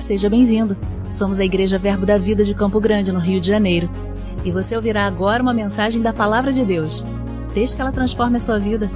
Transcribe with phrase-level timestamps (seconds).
[0.00, 0.76] Seja bem-vindo.
[1.12, 3.90] Somos a Igreja Verbo da Vida de Campo Grande, no Rio de Janeiro.
[4.44, 7.04] E você ouvirá agora uma mensagem da Palavra de Deus.
[7.54, 8.90] Desde que ela transforme a sua vida.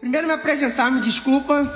[0.00, 1.72] Primeiro me apresentar, me desculpa.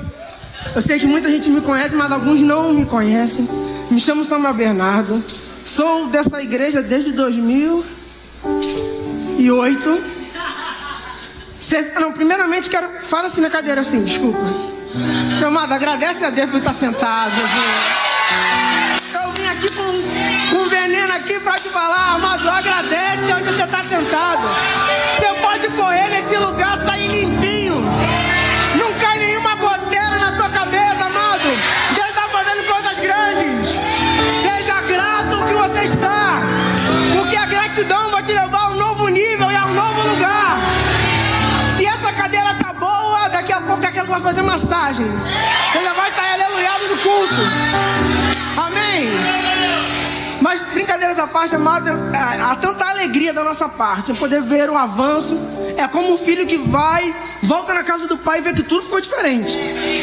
[0.74, 3.48] Eu sei que muita gente me conhece, mas alguns não me conhecem.
[3.90, 5.22] Me chamo Samuel Bernardo.
[5.64, 7.12] Sou dessa igreja desde
[9.46, 10.04] 2008.
[11.60, 12.88] Cê, não, primeiramente quero.
[13.02, 14.40] Fala assim na cadeira assim, desculpa.
[15.38, 17.30] Meu amado, agradece a Deus por estar sentado.
[17.30, 19.20] Viu?
[19.20, 22.95] Eu vim aqui com, com veneno aqui para te falar, amado, agradece
[44.16, 45.06] vai fazer massagem.
[45.72, 47.34] Você já vai sair aleluiado do culto.
[48.56, 49.10] Amém.
[50.40, 55.36] Mas brincadeiras à parte, amado, há tanta alegria da nossa parte poder ver o avanço.
[55.76, 58.82] É como um filho que vai, volta na casa do pai e vê que tudo
[58.82, 59.58] ficou diferente.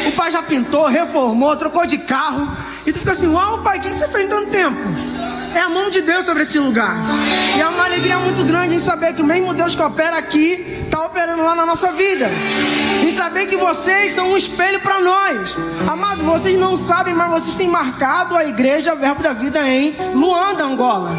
[0.06, 2.48] O pai já pintou, reformou, trocou de carro.
[2.86, 4.78] E tu fica assim, uau, pai, o que você fez em tanto tempo?
[5.54, 6.96] É a mão de Deus sobre esse lugar.
[7.56, 10.83] E é uma alegria muito grande em saber que o mesmo Deus que opera aqui
[10.94, 12.30] está operando lá na nossa vida.
[13.02, 15.56] Em saber que vocês são um espelho para nós.
[15.88, 20.62] Amado, vocês não sabem, mas vocês têm marcado a igreja Verbo da Vida em Luanda,
[20.62, 21.10] Angola.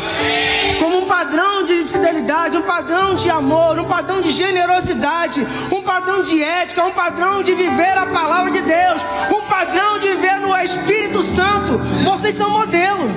[0.80, 6.22] Como um padrão de fidelidade, um padrão de amor, um padrão de generosidade, um padrão
[6.22, 10.56] de ética, um padrão de viver a palavra de Deus, um padrão de viver no
[10.56, 11.78] Espírito Santo.
[12.06, 13.10] Vocês são modelo.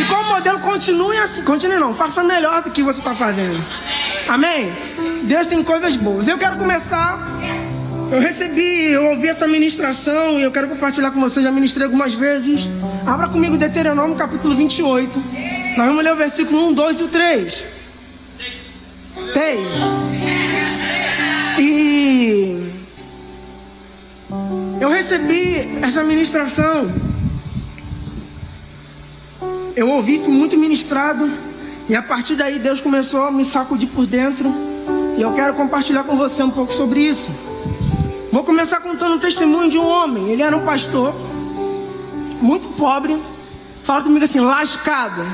[0.00, 1.42] E como modelo, continue assim.
[1.42, 3.60] Continue não, faça melhor do que você está fazendo.
[4.28, 4.87] Amém?
[5.28, 6.26] Deus tem coisas boas.
[6.26, 7.18] Eu quero começar.
[8.10, 11.44] Eu recebi, eu ouvi essa ministração e eu quero compartilhar com vocês.
[11.44, 12.62] Já ministrei algumas vezes.
[13.06, 15.22] Abra comigo Deuteronômio capítulo 28.
[15.76, 17.64] Nós vamos ler o versículo 1, 2 e o 3.
[19.34, 19.58] Tem.
[21.58, 22.72] E
[24.80, 26.90] eu recebi essa ministração.
[29.76, 31.30] Eu ouvi, fui muito ministrado.
[31.86, 34.67] E a partir daí Deus começou a me sacudir por dentro.
[35.18, 37.32] E eu quero compartilhar com você um pouco sobre isso.
[38.30, 40.30] Vou começar contando um testemunho de um homem.
[40.30, 41.12] Ele era um pastor,
[42.40, 43.20] muito pobre.
[43.82, 45.26] Fala comigo assim, lascado.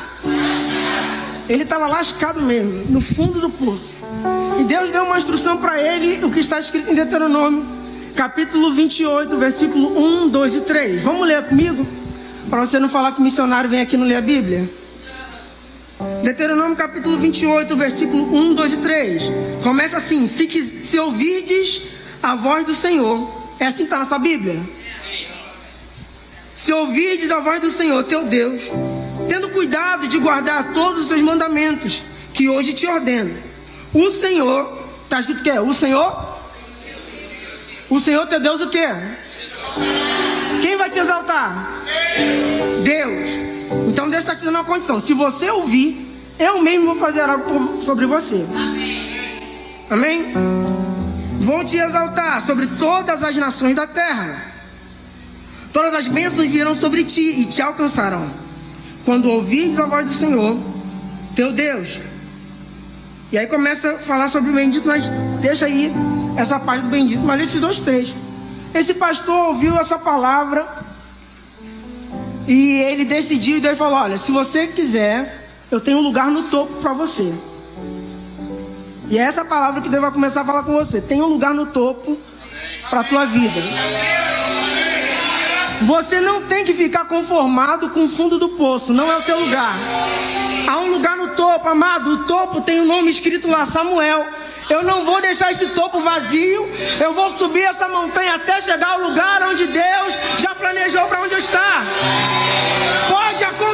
[1.47, 3.99] Ele estava lascado mesmo, no fundo do poço.
[4.59, 7.63] E Deus deu uma instrução para ele, o que está escrito em Deuteronômio,
[8.17, 11.03] capítulo 28, versículo 1, 2 e 3.
[11.03, 11.87] Vamos ler comigo?
[12.49, 14.67] Para você não falar que o missionário vem aqui não ler a Bíblia.
[16.25, 19.23] Deuteronômio capítulo 28, versículo 1, 2 e 3.
[19.63, 20.49] Começa assim: Se,
[20.83, 21.83] se ouvirdes
[22.23, 23.31] a voz do Senhor,
[23.61, 24.59] é assim que está na sua Bíblia.
[26.57, 28.71] Se ouvirdes a voz do Senhor, teu Deus,
[29.29, 32.03] tendo cuidado de guardar todos os seus mandamentos,
[32.33, 33.37] que hoje te ordeno.
[33.93, 35.61] O Senhor, está escrito que é?
[35.61, 36.39] O Senhor?
[37.91, 38.87] O Senhor teu Deus o que?
[40.63, 41.83] Quem vai te exaltar?
[42.83, 43.31] Deus.
[43.89, 44.99] Então Deus está te dando uma condição.
[44.99, 48.47] Se você ouvir, eu mesmo vou fazer algo sobre você.
[49.91, 50.33] Amém?
[51.39, 54.55] Vou te exaltar sobre todas as nações da terra.
[55.73, 58.31] Todas as bênçãos virão sobre ti e te alcançarão.
[59.05, 60.59] Quando ouvires a voz do Senhor,
[61.35, 62.01] teu Deus.
[63.31, 65.09] E aí começa a falar sobre o bendito, mas
[65.41, 65.93] deixa aí
[66.37, 67.21] essa parte do bendito.
[67.23, 68.17] Mas esses dois trechos.
[68.73, 70.67] Esse pastor ouviu essa palavra
[72.47, 75.44] e ele decidiu e Deus falou: Olha, se você quiser,
[75.75, 77.35] eu tenho um lugar no topo para você.
[79.11, 81.01] E é essa palavra que Deus vai começar a falar com você.
[81.01, 82.17] Tem um lugar no topo
[82.89, 83.61] para a tua vida.
[85.83, 89.39] Você não tem que ficar conformado com o fundo do poço, não é o teu
[89.39, 89.75] lugar.
[90.69, 92.13] Há um lugar no topo, amado.
[92.13, 94.25] O topo tem o um nome escrito lá, Samuel.
[94.71, 96.67] Eu não vou deixar esse topo vazio.
[97.01, 101.35] Eu vou subir essa montanha até chegar ao lugar onde Deus já planejou para onde
[101.35, 101.85] eu estar.
[103.09, 103.74] Pode acontecer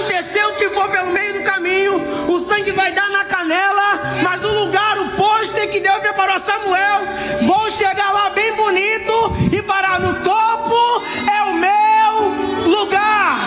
[0.80, 1.94] for pelo meio do caminho.
[2.32, 7.00] O sangue vai dar na canela, mas o lugar, o posto que Deus preparou Samuel,
[7.42, 9.12] vou chegar lá bem bonito
[9.52, 11.04] e parar no topo.
[11.28, 13.38] É o meu lugar.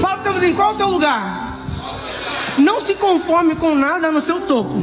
[0.00, 1.58] Fala para assim, qual é o teu lugar?
[2.56, 4.76] Não se conforme com nada no seu topo.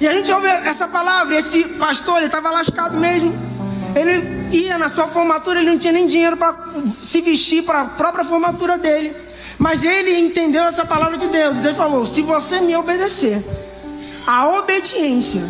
[0.00, 3.53] E a gente ouve essa palavra, esse pastor, ele estava lascado mesmo.
[3.94, 6.54] Ele ia na sua formatura, ele não tinha nem dinheiro para
[7.02, 9.14] se vestir para a própria formatura dele.
[9.58, 11.58] Mas ele entendeu essa palavra de Deus.
[11.58, 13.42] Deus falou: se você me obedecer,
[14.26, 15.42] a obediência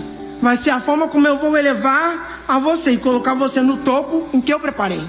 [0.42, 4.28] vai ser a forma como eu vou elevar a você e colocar você no topo
[4.32, 5.02] em que eu preparei.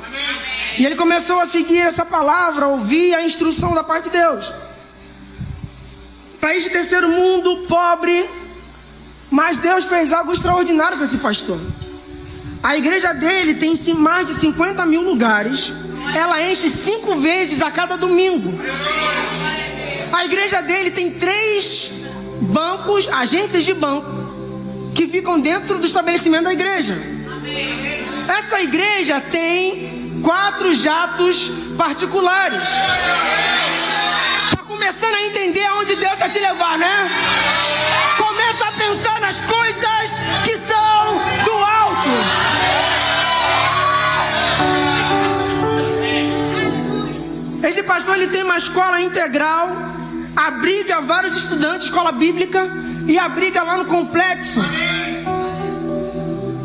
[0.77, 4.53] E ele começou a seguir essa palavra, ouvir a instrução da parte de Deus.
[6.39, 8.29] País de terceiro mundo, pobre,
[9.29, 11.59] mas Deus fez algo extraordinário com esse pastor.
[12.65, 15.71] A igreja dele tem mais de 50 mil lugares.
[16.15, 18.59] Ela enche cinco vezes a cada domingo.
[20.11, 22.07] A igreja dele tem três
[22.41, 24.09] bancos, agências de banco,
[24.95, 26.97] que ficam dentro do estabelecimento da igreja.
[28.35, 32.67] Essa igreja tem quatro jatos particulares.
[34.49, 37.11] Está começando a entender aonde Deus quer te levar, né?
[38.17, 39.64] Começa a pensar nas coisas
[47.95, 49.69] pastor ele tem uma escola integral,
[50.35, 52.69] abriga vários estudantes, escola bíblica,
[53.07, 54.59] e abriga lá no complexo.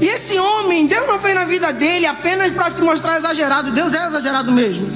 [0.01, 3.71] E esse homem, Deus não fez na vida dele apenas para se mostrar exagerado.
[3.71, 4.89] Deus é exagerado mesmo.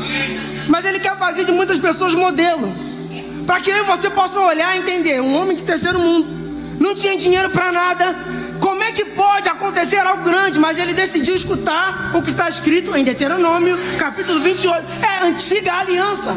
[0.66, 2.74] Mas ele quer fazer de muitas pessoas modelo.
[3.46, 5.20] Para que eu e você possam olhar e entender.
[5.20, 6.26] Um homem de terceiro mundo.
[6.80, 8.12] Não tinha dinheiro para nada.
[8.64, 10.58] Como é que pode acontecer algo grande?
[10.58, 14.86] Mas ele decidiu escutar o que está escrito em Deuteronômio, capítulo 28.
[15.02, 16.34] É antiga aliança.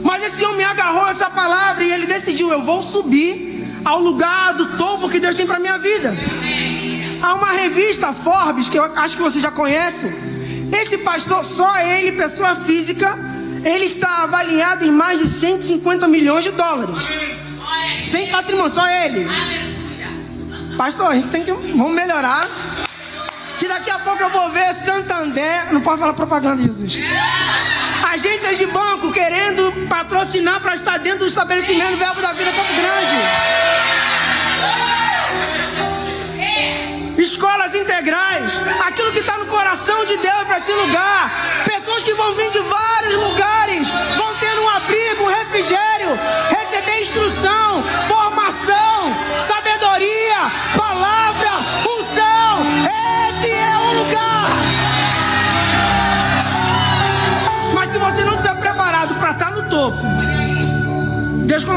[0.00, 4.78] Mas esse homem agarrou essa palavra e ele decidiu: eu vou subir ao lugar do
[4.78, 6.16] topo que Deus tem para minha vida.
[7.20, 10.06] Há uma revista Forbes, que eu acho que você já conhece.
[10.72, 13.18] Esse pastor, só ele, pessoa física,
[13.64, 16.94] ele está avaliado em mais de 150 milhões de dólares.
[18.08, 19.26] Sem patrimônio, só ele.
[20.80, 21.52] Pastor, a gente tem que.
[21.52, 22.48] Vamos melhorar.
[23.58, 25.74] Que daqui a pouco eu vou ver Santander.
[25.74, 26.94] Não pode falar propaganda, Jesus.
[28.10, 33.60] Agências de banco querendo patrocinar para estar dentro do estabelecimento Verbo da Vida Campo Grande.
[37.18, 41.30] escolas integrais, aquilo que está no coração de Deus para esse lugar.
[41.66, 44.29] Pessoas que vão vir de vários lugares, vão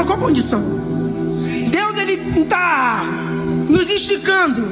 [0.04, 0.60] colocou condição.
[1.70, 3.04] Deus ele está
[3.68, 4.62] nos esticando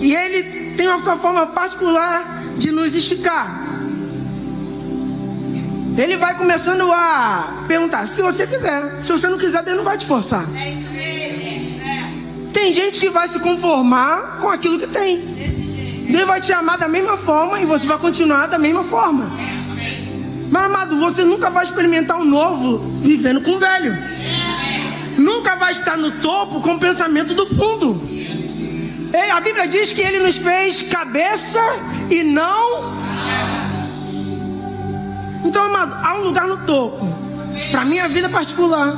[0.00, 3.68] e ele tem uma sua forma particular de nos esticar.
[5.96, 9.98] Ele vai começando a perguntar: se você quiser, se você não quiser, Deus não vai
[9.98, 10.46] te forçar.
[10.56, 11.80] É isso mesmo.
[11.82, 12.52] É.
[12.52, 15.18] Tem gente que vai se conformar com aquilo que tem.
[16.10, 19.30] Deus vai te amar da mesma forma e você vai continuar da mesma forma.
[20.50, 24.09] Mas amado, você nunca vai experimentar o novo vivendo com o velho.
[25.18, 28.00] Nunca vai estar no topo com o pensamento do fundo.
[29.12, 31.60] Ele, a Bíblia diz que ele nos fez cabeça
[32.10, 33.00] e não.
[35.44, 37.20] Então, amado, há um lugar no topo
[37.70, 38.96] para minha vida particular.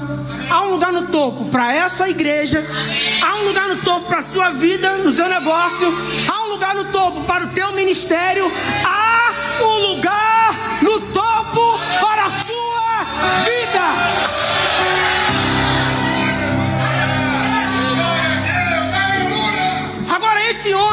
[0.51, 2.63] Há um lugar no topo para essa igreja.
[3.23, 5.89] Há um lugar no topo para a sua vida, no seu negócio.
[6.29, 8.51] Há um lugar no topo para o teu ministério.
[8.85, 13.05] Há um lugar no topo para a sua
[13.45, 14.32] vida.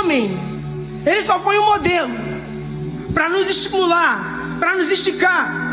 [0.09, 0.27] Homem,
[1.05, 2.09] ele só foi um modelo
[3.13, 5.71] para nos estimular, para nos esticar.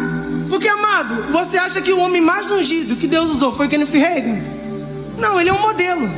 [0.51, 4.39] Porque, amado, você acha que o homem mais ungido que Deus usou foi Kenneth Reagan?
[5.19, 6.09] Não, ele é um modelo.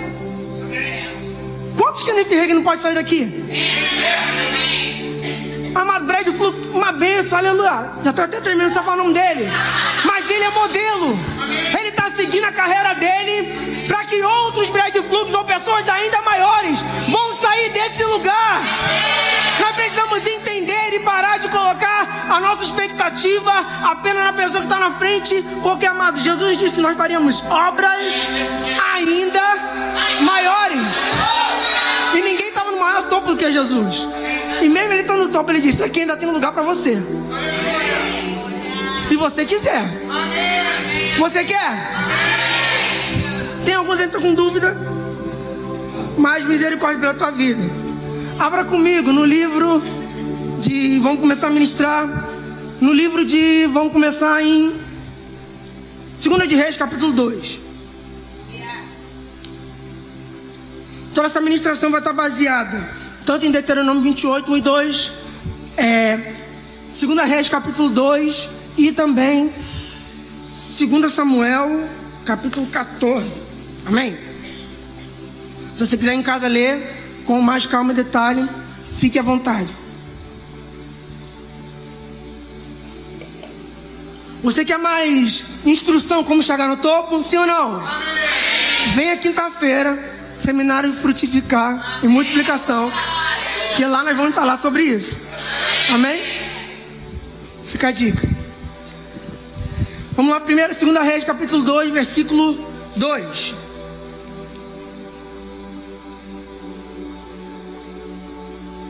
[1.76, 3.30] Quantos Kenneth Reagan não pode sair daqui?
[5.74, 7.92] Amado Brad Fluke, uma benção, aleluia.
[8.02, 9.48] Já estou até tremendo só falando dele.
[10.04, 11.18] Mas ele é modelo.
[11.78, 16.80] Ele está seguindo a carreira dele para que outros Brad Flukes ou pessoas ainda maiores
[17.08, 17.27] vão
[17.88, 18.62] desse lugar.
[19.60, 23.52] Nós precisamos entender e parar de colocar a nossa expectativa
[23.84, 28.12] apenas na pessoa que está na frente, porque, amado, Jesus disse que nós faríamos obras
[28.94, 29.42] ainda
[30.20, 30.82] maiores.
[32.14, 34.06] E ninguém estava no maior topo do que Jesus.
[34.60, 37.02] E mesmo ele estando no topo, ele disse: aqui ainda tem um lugar para você.
[39.08, 39.82] Se você quiser.
[41.18, 41.72] Você quer?
[43.64, 44.97] Tem alguns que estão com dúvida?
[46.18, 47.62] Mais misericórdia pela tua vida.
[48.38, 49.82] Abra comigo no livro
[50.60, 50.98] de.
[51.00, 52.28] Vamos começar a ministrar.
[52.80, 53.66] No livro de.
[53.66, 54.74] Vamos começar em.
[56.20, 57.60] Segunda de Reis, capítulo 2.
[61.12, 62.98] Então essa ministração vai estar baseada
[63.28, 65.12] tanto em Deuteronômio 28, 1 e 2,
[65.76, 66.16] é,
[66.98, 68.48] 2 Reis capítulo 2
[68.78, 69.52] e também
[70.80, 71.86] 2 Samuel,
[72.24, 73.42] capítulo 14.
[73.84, 74.16] Amém?
[75.78, 78.44] Se você quiser em casa ler com mais calma e detalhe,
[78.98, 79.68] fique à vontade.
[84.42, 87.22] Você quer mais instrução como chegar no topo?
[87.22, 87.76] Sim ou não?
[87.76, 88.92] Amém.
[88.96, 89.96] Venha quinta-feira,
[90.36, 92.90] seminário frutificar e multiplicação,
[93.76, 95.28] que lá nós vamos falar sobre isso.
[95.90, 96.20] Amém?
[97.64, 98.28] Fica a dica.
[100.16, 103.67] Vamos lá, primeira, segunda Reis, capítulo 2, versículo 2.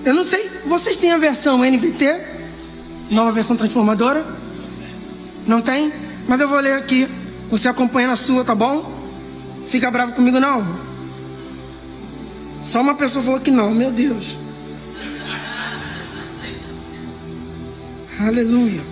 [0.09, 2.19] Eu não sei, vocês têm a versão NVT?
[3.11, 4.25] Nova versão transformadora?
[5.47, 5.93] Não tem?
[6.27, 7.07] Mas eu vou ler aqui.
[7.51, 8.83] Você acompanha na sua, tá bom?
[9.67, 10.67] Fica bravo comigo não.
[12.65, 14.39] Só uma pessoa falou que não, meu Deus.
[18.19, 18.83] Aleluia.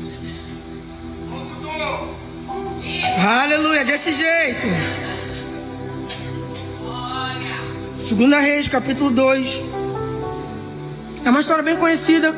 [3.26, 4.66] Aleluia, desse jeito.
[7.96, 9.75] Segunda Reis, capítulo 2.
[11.26, 12.34] É uma história bem conhecida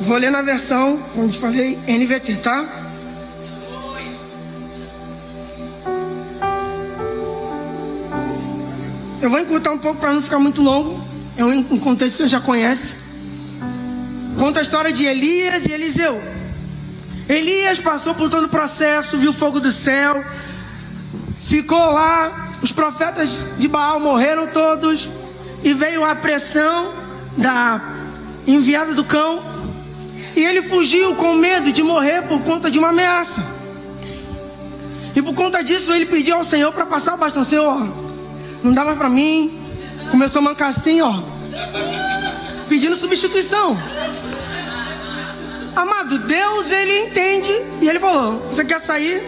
[0.00, 2.64] Vou ler na versão, como te falei, NVT, tá?
[9.20, 11.02] Eu vou encurtar um pouco para não ficar muito longo.
[11.36, 12.98] É um, contexto que você já conhece.
[14.38, 16.22] Conta a história de Elias e Eliseu.
[17.28, 20.24] Elias passou por todo o processo, viu fogo do céu,
[21.42, 22.50] ficou lá.
[22.62, 25.08] Os profetas de Baal morreram todos.
[25.64, 27.05] E veio a pressão
[27.36, 27.80] da
[28.46, 29.42] enviada do cão
[30.36, 33.42] e ele fugiu com medo de morrer por conta de uma ameaça.
[35.14, 37.42] E por conta disso ele pediu ao Senhor para passar o bastão.
[37.42, 37.88] Senhor,
[38.62, 39.58] não dá mais para mim.
[40.10, 41.22] Começou a mancar assim, ó.
[42.68, 43.76] Pedindo substituição.
[45.74, 47.52] Amado, Deus ele entende.
[47.80, 49.22] E ele falou: Você quer sair?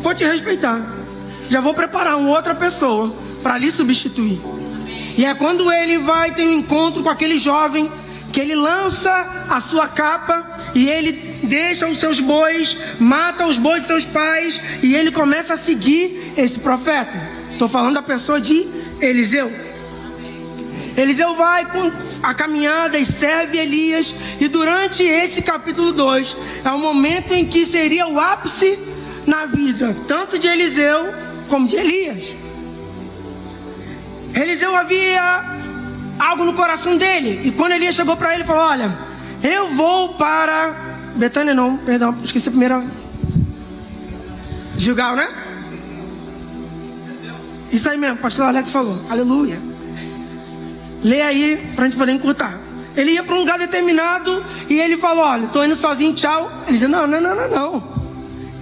[0.00, 0.82] Vou te respeitar.
[1.48, 3.10] Já vou preparar uma outra pessoa
[3.42, 4.38] para lhe substituir.
[5.16, 7.90] E é quando ele vai ter um encontro com aquele jovem
[8.32, 13.82] que ele lança a sua capa e ele deixa os seus bois, mata os bois
[13.82, 17.20] de seus pais e ele começa a seguir esse profeta.
[17.52, 18.66] Estou falando da pessoa de
[19.00, 19.52] Eliseu.
[20.96, 21.92] Eliseu vai com
[22.22, 27.64] a caminhada e serve Elias, e durante esse capítulo 2 é o momento em que
[27.64, 28.78] seria o ápice
[29.26, 31.14] na vida, tanto de Eliseu
[31.48, 32.41] como de Elias.
[34.34, 35.44] Eliseu havia
[36.18, 37.42] algo no coração dele.
[37.44, 38.90] E quando Elias chegou para ele, falou: Olha,
[39.42, 40.74] eu vou para
[41.16, 42.82] Betânia, não, perdão, esqueci a primeira.
[44.76, 45.28] Gilgal, né?
[47.70, 48.98] Isso aí mesmo, pastor Alex falou.
[49.08, 49.60] Aleluia.
[51.04, 52.60] Lê aí para a gente poder encurtar.
[52.96, 56.50] Ele ia para um lugar determinado e ele falou: Olha, estou indo sozinho, tchau.
[56.66, 57.92] Ele disse: Não, não, não, não, não.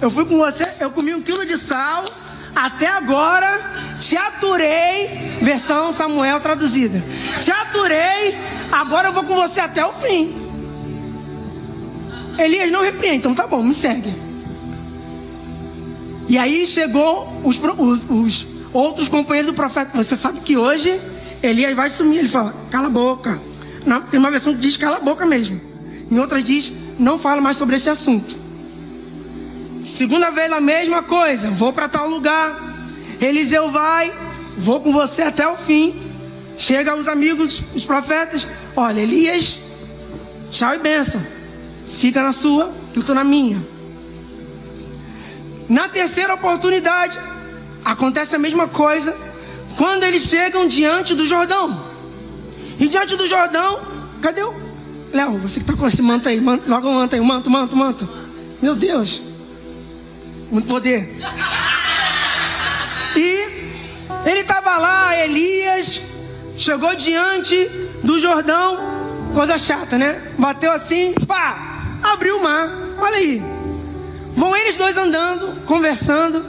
[0.01, 2.05] Eu fui com você, eu comi um quilo de sal.
[2.55, 5.07] Até agora te aturei,
[5.41, 7.01] versão Samuel traduzida.
[7.39, 8.35] Te aturei,
[8.71, 10.35] agora eu vou com você até o fim.
[12.37, 14.13] Elias não repreende, então tá bom, me segue.
[16.27, 19.91] E aí chegou os, os, os outros companheiros do profeta.
[20.01, 20.99] Você sabe que hoje
[21.43, 22.19] Elias vai sumir.
[22.19, 23.39] Ele fala, cala a boca.
[23.85, 25.59] Não, tem uma versão que diz cala a boca mesmo.
[26.09, 28.40] Em outra diz, não fala mais sobre esse assunto.
[29.83, 32.55] Segunda vez a mesma coisa, vou para tal lugar.
[33.19, 34.11] Eliseu vai,
[34.57, 35.93] vou com você até o fim.
[36.57, 38.47] Chega os amigos, os profetas.
[38.75, 39.57] Olha, Elias,
[40.51, 41.21] tchau e benção.
[41.87, 43.59] Fica na sua, eu estou na minha.
[45.67, 47.19] Na terceira oportunidade,
[47.83, 49.15] acontece a mesma coisa.
[49.77, 51.91] Quando eles chegam diante do Jordão.
[52.79, 53.81] E diante do Jordão,
[54.21, 54.53] cadê o.
[55.13, 57.49] Léo, você que está com esse manto aí, manto, logo o manto aí, o manto,
[57.49, 58.09] manto, manto.
[58.61, 59.21] Meu Deus,
[60.51, 61.09] muito poder.
[63.15, 63.71] E
[64.25, 66.01] ele estava lá, Elias,
[66.57, 67.55] chegou diante
[68.03, 68.77] do Jordão,
[69.33, 70.21] coisa chata, né?
[70.37, 71.57] Bateu assim, pá,
[72.03, 72.69] abriu o mar.
[72.99, 73.41] Olha aí.
[74.35, 76.45] Vão eles dois andando, conversando.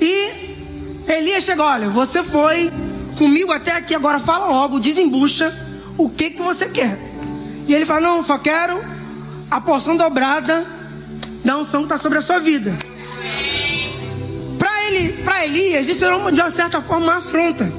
[0.00, 2.70] E Elias chegou, olha, você foi
[3.16, 5.52] comigo até aqui, agora fala logo, desembucha
[5.96, 6.98] o que que você quer.
[7.66, 8.78] E ele fala, não, só quero
[9.50, 10.75] a porção dobrada
[11.46, 12.76] da unção que está sobre a sua vida
[14.86, 17.70] ele, para Elias, isso era uma, de uma certa forma uma afronta.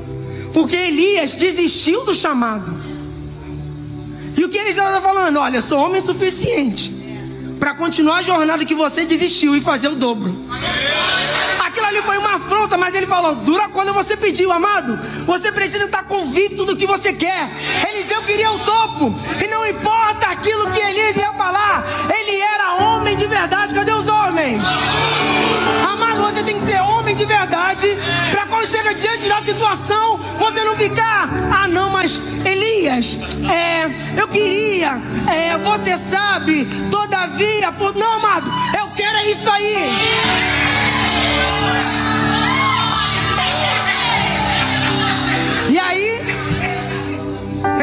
[0.53, 2.85] Porque Elias desistiu do chamado.
[4.35, 5.37] E o que ele estava falando?
[5.37, 6.93] Olha, eu sou homem suficiente
[7.59, 10.29] para continuar a jornada que você desistiu e fazer o dobro.
[11.87, 14.99] Aquilo ali foi uma afronta, mas ele falou: dura quando você pediu, amado.
[15.25, 17.49] Você precisa estar convicto do que você quer.
[17.89, 23.15] Eliseu queria o topo, e não importa aquilo que Elias ia falar, ele era homem
[23.15, 23.73] de verdade.
[23.73, 24.61] Cadê os homens?
[25.89, 27.87] Amado, você tem que ser homem de verdade,
[28.31, 33.17] para quando chega diante da situação, você não ficar, ah não, mas Elias,
[33.49, 34.99] é, eu queria,
[35.31, 37.95] é, você sabe, todavia, por...
[37.95, 40.66] não, amado, eu quero é isso aí.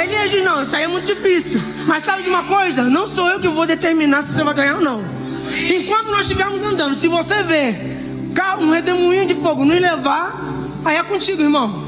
[0.04, 1.60] Elias diz: Não, isso aí é muito difícil.
[1.86, 2.84] Mas sabe de uma coisa?
[2.84, 5.02] Não sou eu que vou determinar se você vai ganhar ou não.
[5.74, 7.94] Enquanto nós estivermos andando, se você ver
[8.60, 10.34] um redemoinho de fogo nos levar,
[10.84, 11.82] aí é contigo, irmão.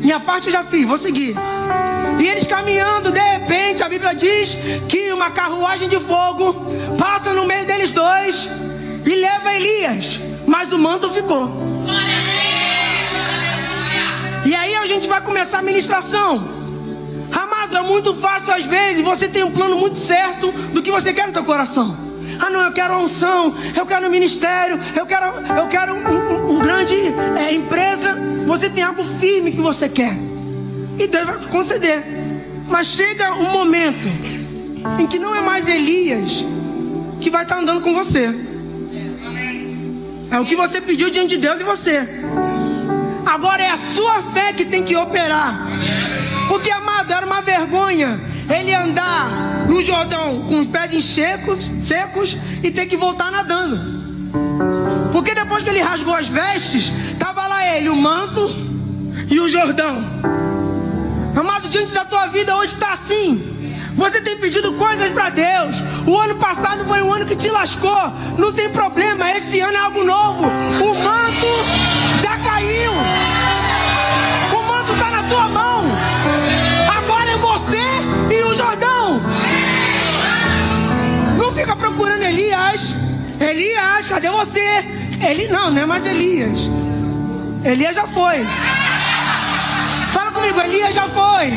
[0.00, 1.34] Minha parte eu já fiz, vou seguir.
[2.18, 4.56] E eles caminhando, de repente, a Bíblia diz
[4.88, 6.52] que uma carruagem de fogo
[6.96, 8.48] passa no meio deles dois
[9.04, 11.50] e leva Elias, mas o manto ficou.
[14.44, 16.59] E aí a gente vai começar a ministração.
[17.72, 19.02] É muito fácil às vezes.
[19.02, 21.96] Você tem um plano muito certo do que você quer no teu coração.
[22.38, 25.26] Ah, não, eu quero unção, eu quero ministério, eu quero,
[25.58, 26.96] eu quero um, um, um grande
[27.38, 28.16] é, empresa.
[28.46, 30.16] Você tem algo firme que você quer.
[30.98, 32.02] E Deus vai conceder.
[32.68, 34.08] Mas chega um momento
[34.98, 36.44] em que não é mais Elias
[37.20, 38.28] que vai estar andando com você.
[40.30, 42.06] É o que você pediu diante de Deus e você.
[43.26, 45.66] Agora é a sua fé que tem que operar.
[46.48, 47.04] Porque, uma
[47.60, 53.78] vergonha ele andar no Jordão com os pés secos, secos e ter que voltar nadando.
[55.12, 58.50] Porque depois que ele rasgou as vestes, estava lá ele, o manto
[59.28, 59.96] e o Jordão.
[61.36, 63.48] Amado, diante da tua vida hoje está assim.
[63.94, 65.76] Você tem pedido coisas para Deus.
[66.06, 68.12] O ano passado foi um ano que te lascou.
[68.38, 70.46] Não tem problema, esse ano é algo novo.
[70.46, 73.39] O manto já caiu.
[82.30, 82.94] Elias.
[83.40, 84.64] Elias, cadê você?
[85.20, 86.60] Ele não, não é mais Elias.
[87.64, 88.46] Elias já foi.
[90.12, 91.50] Fala comigo, Elias já foi.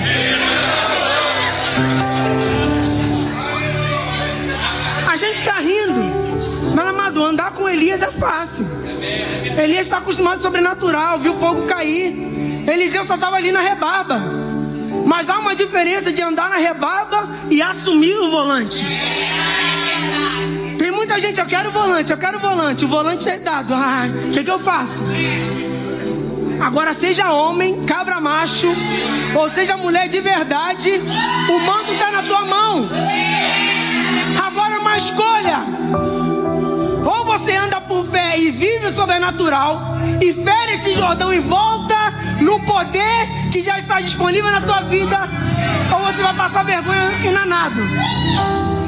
[5.07, 6.73] A gente está rindo.
[6.73, 8.65] Mas amado, andar com Elias é fácil.
[9.61, 12.65] Elias está acostumado ao sobrenatural, viu fogo cair.
[12.67, 14.19] Eliseu só estava ali na rebarba.
[15.05, 18.83] Mas há uma diferença de andar na rebarba e assumir o volante
[21.03, 22.85] muita gente, eu quero volante, eu quero volante.
[22.85, 23.73] O volante é dado.
[23.73, 25.01] Ah, o que, que eu faço?
[26.61, 28.73] Agora, seja homem, cabra macho,
[29.35, 30.91] ou seja mulher de verdade,
[31.49, 32.89] o manto está na tua mão.
[34.47, 35.59] Agora, uma escolha:
[37.05, 42.13] ou você anda por fé e vive o sobrenatural, e fere esse Jordão e volta
[42.39, 45.27] no poder que já está disponível na tua vida,
[45.91, 48.82] ou você vai passar vergonha e nanado.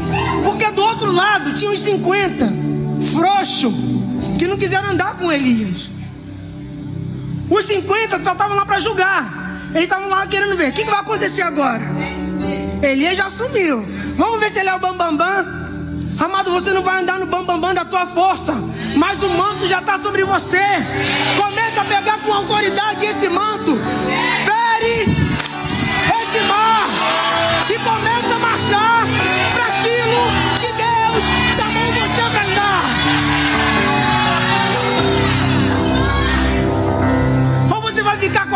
[0.46, 2.54] Porque do outro lado tinha uns 50
[3.14, 3.74] frouxos
[4.38, 5.90] que não quiseram andar com Elias.
[7.50, 9.28] Os 50 só estavam lá para julgar.
[9.72, 11.84] Eles estavam lá querendo ver o que, que vai acontecer agora.
[12.82, 13.84] Elias já sumiu.
[14.18, 15.18] Vamos ver se ele é o bambambam.
[15.18, 16.26] Bam, bam.
[16.26, 18.54] Amado, você não vai andar no bambambam bam, bam da tua força,
[18.96, 20.64] mas o manto já está sobre você.
[21.36, 23.78] Começa a pegar com autoridade esse manto.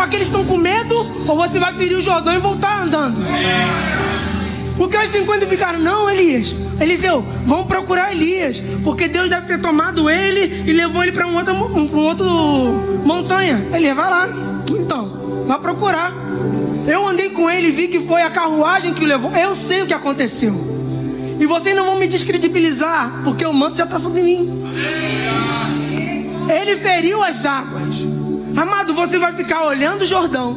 [0.00, 0.94] com aqueles que estão com medo,
[1.26, 3.16] ou você vai ferir o Jordão e voltar andando.
[4.76, 10.08] Porque os 50 ficaram, não, Elias, Eliseu, vamos procurar Elias, porque Deus deve ter tomado
[10.08, 12.24] ele e levou ele para um outro, um, um outro
[13.04, 13.62] montanha.
[13.74, 14.28] Ele vai lá,
[14.70, 16.12] então, vai procurar.
[16.86, 19.30] Eu andei com ele e vi que foi a carruagem que o levou.
[19.36, 20.68] Eu sei o que aconteceu.
[21.38, 24.64] E vocês não vão me descredibilizar, porque o manto já está sobre mim.
[26.48, 28.19] Ele feriu as águas.
[28.56, 30.56] Amado, você vai ficar olhando o Jordão,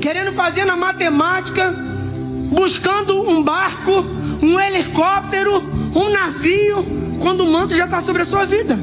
[0.00, 1.74] querendo fazer na matemática,
[2.50, 3.92] buscando um barco,
[4.42, 5.62] um helicóptero,
[5.94, 6.84] um navio,
[7.20, 8.78] quando o manto já está sobre a sua vida.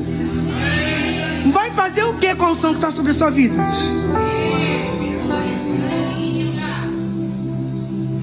[1.52, 3.56] Vai fazer o que com a unção que está sobre a sua vida?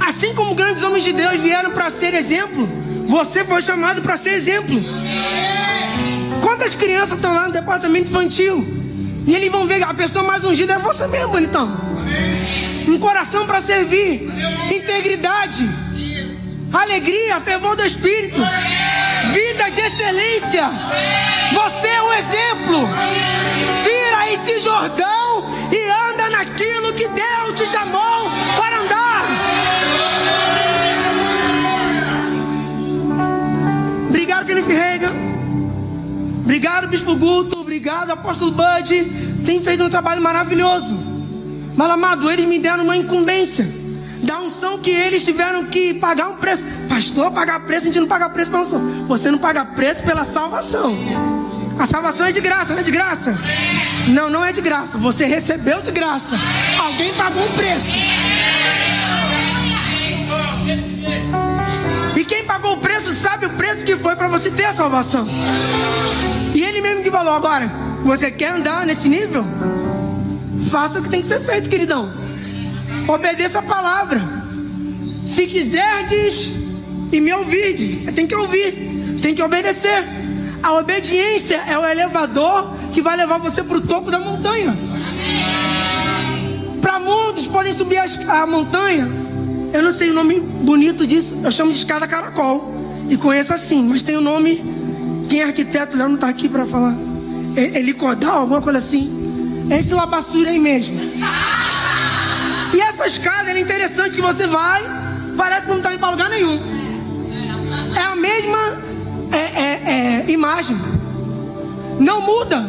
[0.01, 2.69] Assim como grandes homens de Deus vieram para ser exemplo,
[3.07, 4.77] você foi chamado para ser exemplo.
[6.41, 8.79] Quantas crianças estão lá no departamento infantil?
[9.29, 11.69] E eles vão ver a pessoa mais ungida é você mesmo, bonitão.
[12.89, 14.27] Um coração para servir,
[14.75, 15.69] integridade,
[16.73, 18.41] alegria, fervor do Espírito,
[19.31, 20.71] vida de excelência.
[21.53, 22.89] Você é o exemplo.
[23.85, 29.25] Vira esse Jordão e anda naquilo que Deus te chamou para andar.
[34.09, 35.13] Obrigado, Kenneth Reagan.
[36.45, 37.58] Obrigado, Bispo Guto.
[37.79, 39.05] Obrigado, Apóstolo Bud.
[39.47, 40.99] tem feito um trabalho maravilhoso.
[41.77, 43.65] Mas, amado, eles me deram uma incumbência
[44.21, 46.65] da unção que eles tiveram que pagar um preço.
[46.89, 48.81] Pastor, pagar preço, a gente não paga preço pela unção.
[49.07, 50.93] Você não paga preço pela salvação.
[51.79, 53.39] A salvação é de graça, não é de graça?
[54.09, 54.99] Não, não é de graça.
[54.99, 56.37] Você recebeu de graça.
[56.81, 57.93] Alguém pagou um preço.
[62.17, 65.29] E quem pagou o preço sabe o preço que foi para você ter a salvação.
[66.59, 67.71] E ele mesmo que falou agora:
[68.03, 69.45] você quer andar nesse nível?
[70.69, 72.13] Faça o que tem que ser feito, queridão.
[73.07, 74.21] Obedeça a palavra.
[75.25, 76.65] Se quiserdes
[77.13, 78.73] e me ouvir, tem que ouvir,
[79.23, 80.03] tem que obedecer.
[80.61, 84.77] A obediência é o elevador que vai levar você para o topo da montanha.
[86.83, 89.09] Para muitos podem subir a, a montanha.
[89.73, 91.39] Eu não sei o nome bonito disso.
[91.45, 92.75] Eu chamo de escada caracol.
[93.09, 94.78] E conheço assim, mas tem o um nome.
[95.29, 95.97] Quem é arquiteto?
[95.97, 96.95] Não está aqui para falar.
[97.57, 99.67] Helicodal, alguma coisa assim.
[99.71, 100.99] É esse labassura aí mesmo.
[102.73, 104.83] E essa escada é interessante que você vai,
[105.37, 106.61] parece que não está indo para lugar nenhum.
[107.97, 108.59] É a mesma
[109.33, 110.77] é, é, é, imagem.
[111.99, 112.65] Não muda.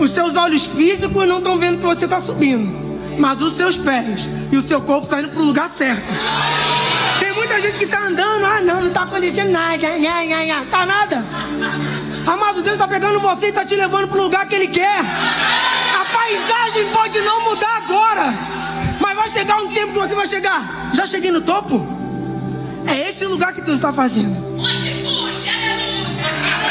[0.00, 2.88] Os seus olhos físicos não estão vendo que você está subindo.
[3.18, 6.04] Mas os seus pés e o seu corpo estão tá indo para o lugar certo.
[7.18, 11.24] Tem muita gente que está andando, ah não, não está acontecendo nada, não está nada.
[12.28, 15.00] Amado Deus está pegando você e está te levando para o lugar que Ele quer.
[15.98, 18.34] A paisagem pode não mudar agora,
[19.00, 20.90] mas vai chegar um tempo que você vai chegar.
[20.92, 21.86] Já cheguei no topo?
[22.86, 24.36] É esse o lugar que Deus está fazendo.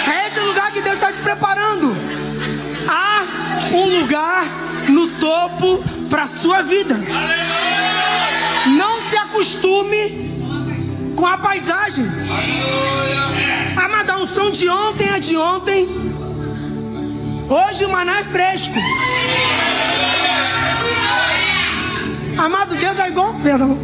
[0.07, 1.97] É esse o lugar que Deus está te preparando.
[2.87, 3.23] Há
[3.73, 4.45] um lugar
[4.89, 6.95] no topo para a sua vida.
[8.77, 10.27] Não se acostume
[11.15, 12.05] com a paisagem.
[13.87, 15.87] Amada, a unção de ontem é de ontem.
[17.47, 18.73] Hoje o maná é fresco.
[22.37, 23.33] Amado, Deus é igual.
[23.35, 23.79] Perdão,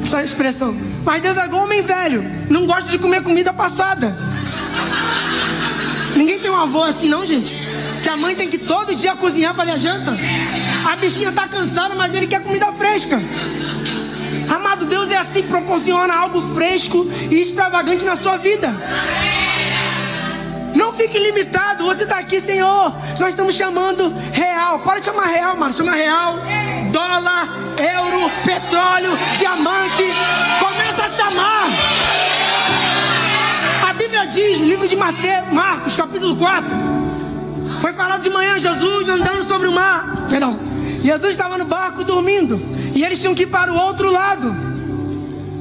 [0.00, 0.76] essa expressão.
[1.04, 2.24] Mas Deus é igual homem velho.
[2.48, 4.16] Não gosta de comer comida passada.
[6.14, 7.56] Ninguém tem um avô assim, não, gente.
[8.00, 10.16] Que a mãe tem que todo dia cozinhar, fazer a janta.
[10.88, 13.20] A bichinha tá cansada, mas ele quer comida fresca.
[14.48, 18.72] Amado Deus é assim, proporciona algo fresco e extravagante na sua vida.
[20.78, 21.84] Não fique limitado.
[21.86, 22.94] Você está aqui, Senhor.
[23.18, 24.78] Nós estamos chamando real.
[24.78, 25.76] Para de chamar real, mano.
[25.76, 26.34] Chama real,
[26.92, 30.04] dólar, euro, petróleo, diamante.
[30.60, 31.66] Começa a chamar.
[33.88, 36.68] A Bíblia diz, no livro de Mateus, Marcos, capítulo 4.
[37.80, 40.28] Foi falado de manhã, Jesus andando sobre o mar.
[40.30, 40.56] Perdão.
[41.02, 42.56] Jesus estava no barco dormindo.
[42.94, 44.54] E eles tinham que ir para o outro lado.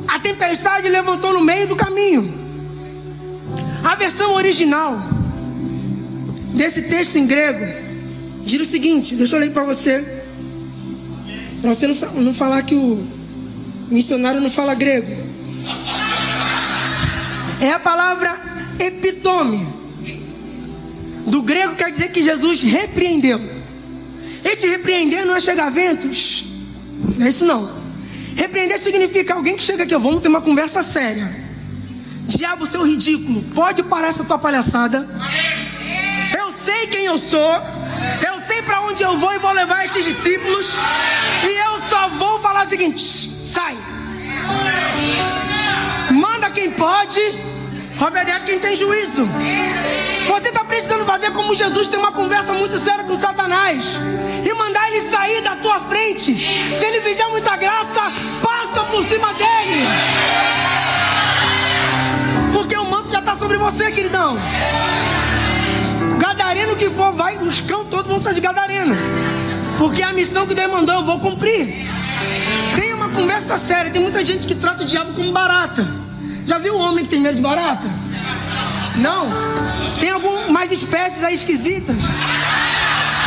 [0.08, 2.47] A tempestade levantou no meio do caminho.
[3.88, 5.02] A versão original
[6.54, 7.65] desse texto em grego
[8.43, 10.06] diz o seguinte: deixa eu ler para você.
[11.62, 13.08] Para você não, não falar que o
[13.89, 15.10] missionário não fala grego.
[17.62, 18.38] É a palavra
[18.78, 19.65] epitome.
[21.26, 23.39] Do grego quer dizer que Jesus repreendeu.
[24.43, 26.43] Esse repreender não é chegar a ventos.
[27.17, 27.71] Não é isso não.
[28.36, 31.47] Repreender significa alguém que chega aqui, vamos ter uma conversa séria.
[32.28, 35.08] Diabo, seu ridículo, pode parar essa tua palhaçada.
[36.38, 37.52] Eu sei quem eu sou.
[38.28, 40.76] Eu sei para onde eu vou e vou levar esses discípulos.
[41.44, 43.78] E eu só vou falar o seguinte: sai.
[46.12, 47.22] Manda quem pode,
[48.06, 49.26] obedece quem tem juízo.
[50.28, 54.00] Você está precisando fazer como Jesus tem uma conversa muito séria com Satanás
[54.44, 56.36] e mandar ele sair da tua frente.
[56.76, 58.12] Se ele fizer muita graça,
[58.44, 59.88] passa por cima dele.
[63.28, 64.38] Está sobre você, queridão.
[66.18, 68.96] Gadareno que for, vai, os todos vão sair de Gadareno.
[69.78, 71.90] Porque a missão que Deus mandou, eu vou cumprir.
[72.74, 75.86] Tem uma conversa séria, tem muita gente que trata o diabo como barata.
[76.46, 77.86] Já viu o homem que tem medo de barata?
[78.96, 79.28] Não.
[80.00, 81.98] Tem algumas espécies aí esquisitas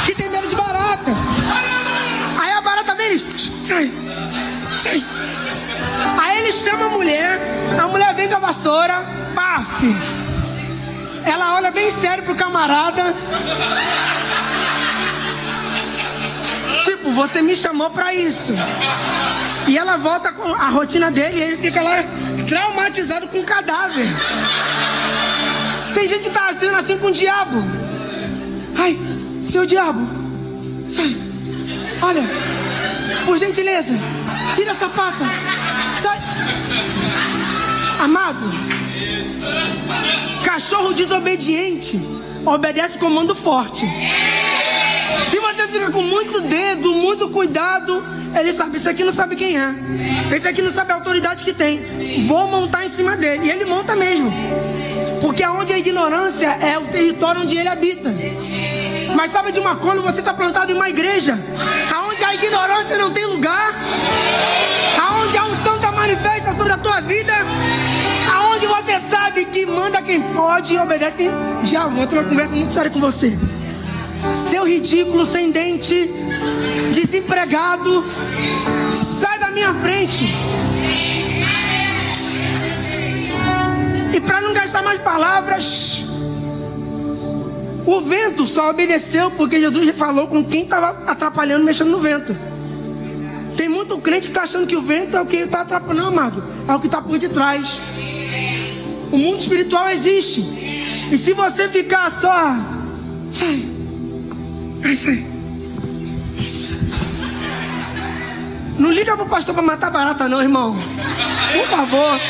[0.07, 1.11] que tem medo de barata.
[2.41, 3.93] Aí a barata vem e sai,
[4.79, 5.05] sai.
[6.19, 7.39] Aí ele chama a mulher,
[7.79, 9.83] a mulher vem com a vassoura, paf.
[11.25, 13.15] Ela olha bem sério pro camarada.
[16.85, 18.53] Tipo, você me chamou para isso.
[19.67, 21.97] E ela volta com a rotina dele e ele fica lá
[22.49, 24.07] traumatizado com o cadáver.
[25.95, 27.63] Tem gente que tá sendo assim com o diabo.
[28.79, 28.99] Ai,
[29.45, 30.01] seu diabo,
[30.89, 31.15] sai.
[32.03, 32.23] Olha,
[33.27, 33.95] por gentileza,
[34.55, 35.25] tira a sapata.
[36.01, 36.19] Sai.
[38.01, 38.70] Amado,
[40.45, 42.01] cachorro desobediente
[42.45, 43.87] obedece comando forte.
[45.31, 48.03] Se você fica com muito dedo, muito cuidado,
[48.39, 49.75] ele sabe, esse aqui não sabe quem é.
[50.35, 51.81] Esse aqui não sabe a autoridade que tem.
[52.27, 53.47] Vou montar em cima dele.
[53.47, 54.31] E ele monta mesmo.
[55.21, 58.13] Porque aonde a ignorância é o território onde ele habita.
[59.15, 61.39] Mas sabe de uma coisa, você está plantado em uma igreja,
[61.95, 63.75] aonde a ignorância não tem lugar,
[64.99, 67.33] aonde a unção está manifesta sobre a tua vida,
[69.51, 71.31] que manda quem pode e obedece.
[71.65, 73.37] Já vou ter uma conversa muito séria com você.
[74.51, 76.11] Seu ridículo, sem dente,
[76.93, 78.05] desempregado,
[79.21, 80.25] sai da minha frente.
[84.15, 86.05] E para não gastar mais palavras,
[87.87, 92.37] o vento só obedeceu porque Jesus falou com quem estava atrapalhando, mexendo no vento.
[93.57, 96.45] Tem muito crente que está achando que o vento é o que está atrapalhando, amado.
[96.69, 97.81] É o que está por detrás.
[99.13, 100.41] O mundo espiritual existe.
[101.11, 102.57] E se você ficar só.
[103.33, 103.65] Sai.
[104.85, 105.27] É isso aí.
[108.79, 110.75] Não liga pro pastor para matar barata, não, irmão.
[111.53, 112.21] Por favor.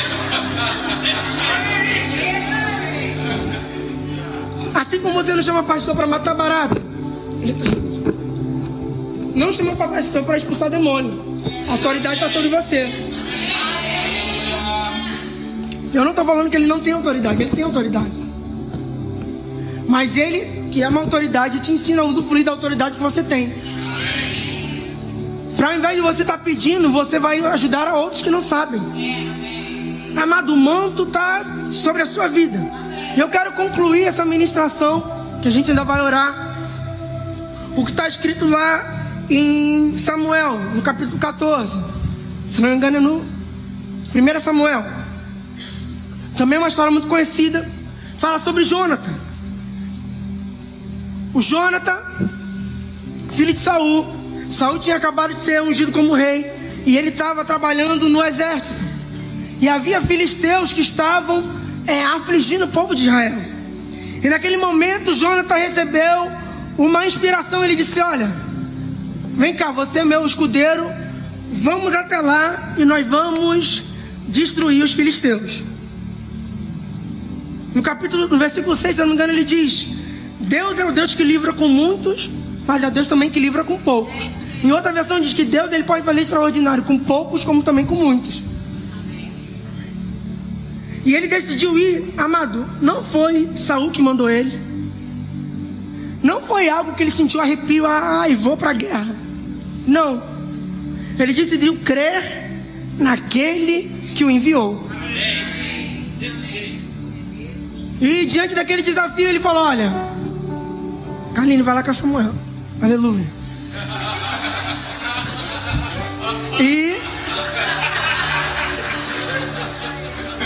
[4.73, 6.81] Assim como você não chama pastor para matar barata.
[9.35, 11.31] Não chama pastor para expulsar demônio.
[11.69, 12.89] A autoridade está sobre você.
[15.93, 18.21] Eu não estou falando que ele não tem autoridade, ele tem autoridade.
[19.87, 23.51] Mas ele, que é uma autoridade, te ensina a usufruir da autoridade que você tem.
[25.57, 28.41] Para ao invés de você estar tá pedindo, você vai ajudar a outros que não
[28.41, 28.81] sabem.
[30.15, 32.57] Amado, o manto está sobre a sua vida.
[33.15, 35.03] E eu quero concluir essa ministração,
[35.41, 36.55] que a gente ainda vai orar.
[37.75, 41.77] O que está escrito lá em Samuel, no capítulo 14.
[42.49, 45.00] Se não me engano, é no 1 Samuel.
[46.37, 47.67] Também uma história muito conhecida.
[48.17, 49.13] Fala sobre Jonathan.
[51.33, 51.97] O Jonathan,
[53.31, 54.05] filho de Saul.
[54.51, 56.45] Saul tinha acabado de ser ungido como rei.
[56.85, 58.81] E ele estava trabalhando no exército.
[59.59, 61.43] E havia filisteus que estavam
[61.85, 63.37] é, afligindo o povo de Israel.
[64.23, 66.31] E naquele momento, Jonathan recebeu
[66.77, 67.63] uma inspiração.
[67.63, 68.31] Ele disse: Olha,
[69.35, 70.85] vem cá, você é meu escudeiro,
[71.51, 73.83] vamos até lá e nós vamos
[74.27, 75.63] destruir os filisteus.
[77.73, 79.97] No capítulo, no versículo 6, se eu não me engano, ele diz:
[80.39, 82.29] Deus é o Deus que livra com muitos,
[82.67, 84.29] mas é Deus também que livra com poucos.
[84.63, 87.95] Em outra versão diz que Deus ele pode fazer extraordinário com poucos, como também com
[87.95, 88.43] muitos.
[91.03, 92.65] E ele decidiu ir, amado.
[92.81, 94.59] Não foi Saul que mandou ele.
[96.21, 99.15] Não foi algo que ele sentiu arrepio, ah, e vou para a guerra.
[99.87, 100.21] Não.
[101.17, 102.51] Ele decidiu crer
[102.99, 104.87] naquele que o enviou.
[108.01, 109.93] E diante daquele desafio, ele falou: Olha,
[111.35, 112.33] Carlinhos, vai lá com Samuel.
[112.81, 113.25] Aleluia.
[116.59, 116.97] E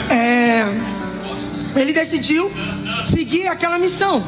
[0.09, 0.65] é,
[1.77, 2.51] ele decidiu
[3.05, 4.21] seguir aquela missão.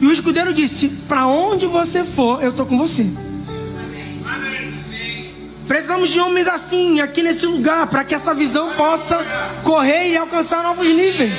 [0.00, 3.06] E o escudeiro disse: Para onde você for, eu estou com você.
[5.66, 9.18] Precisamos de homens assim aqui nesse lugar para que essa visão possa
[9.62, 11.32] correr e alcançar novos níveis.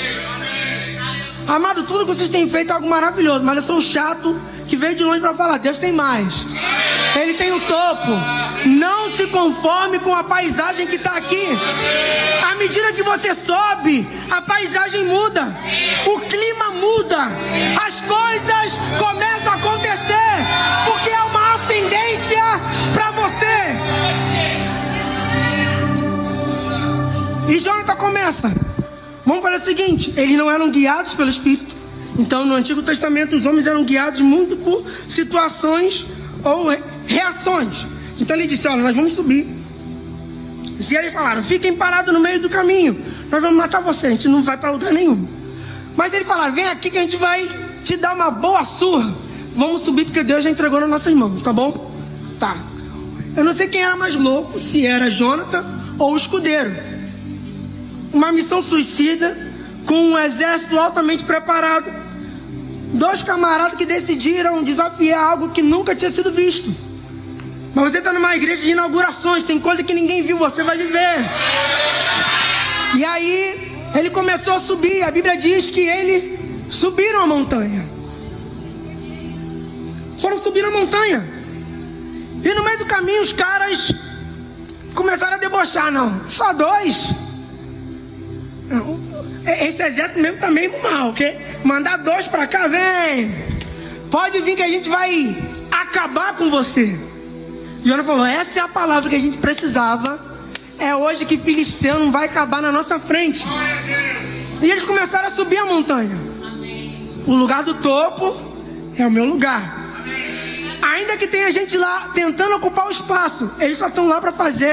[1.52, 4.96] Amado, tudo que vocês têm feito é algo maravilhoso, mas eu sou chato que veio
[4.96, 6.46] de longe para falar: Deus tem mais.
[7.20, 8.10] Ele tem o topo.
[8.68, 11.46] Não se conforme com a paisagem que está aqui.
[12.50, 15.46] À medida que você sobe, a paisagem muda,
[16.06, 17.18] o clima muda,
[17.86, 20.48] as coisas começam a acontecer,
[20.86, 22.44] porque é uma ascendência
[22.94, 23.76] para você.
[27.50, 28.71] E Jonathan começa.
[29.32, 31.74] Vamos fazer o seguinte: eles não eram guiados pelo Espírito.
[32.20, 36.04] Então, no Antigo Testamento, os homens eram guiados muito por situações
[36.44, 36.68] ou
[37.08, 37.88] reações.
[38.20, 39.48] Então ele disse: Olha, nós vamos subir.
[40.78, 42.94] E eles falaram: Fiquem parados no meio do caminho,
[43.32, 44.08] nós vamos matar você.
[44.08, 45.26] A gente não vai para lugar nenhum.
[45.96, 47.48] Mas ele falaram: Vem aqui que a gente vai
[47.86, 49.16] te dar uma boa surra.
[49.56, 51.90] Vamos subir porque Deus já entregou nas nossas mãos, tá bom?
[52.38, 52.58] Tá.
[53.38, 55.64] Eu não sei quem era mais louco, se era Jonathan
[55.98, 56.91] ou o escudeiro.
[58.14, 59.36] Uma missão suicida,
[59.86, 61.86] com um exército altamente preparado.
[62.94, 66.70] Dois camaradas que decidiram desafiar algo que nunca tinha sido visto.
[67.74, 71.16] Mas você está numa igreja de inaugurações, tem coisa que ninguém viu, você vai viver.
[72.98, 75.04] E aí, ele começou a subir.
[75.04, 77.90] A Bíblia diz que ele subiram a montanha.
[80.20, 81.26] Foram subir a montanha.
[82.44, 83.94] E no meio do caminho, os caras
[84.94, 85.92] começaram a debochar.
[85.92, 87.31] Não, só dois.
[89.46, 91.38] Esse exército mesmo tá meio mal, ok?
[91.64, 93.32] Mandar dois para cá, vem.
[94.10, 95.36] Pode vir que a gente vai
[95.72, 96.98] acabar com você.
[97.84, 100.20] Jonas falou: essa é a palavra que a gente precisava.
[100.78, 103.46] É hoje que Filisteu não vai acabar na nossa frente.
[104.62, 106.18] E eles começaram a subir a montanha.
[107.28, 108.36] O lugar do topo
[108.98, 109.62] é o meu lugar.
[110.82, 114.66] Ainda que tenha gente lá tentando ocupar o espaço, eles só estão lá para fazer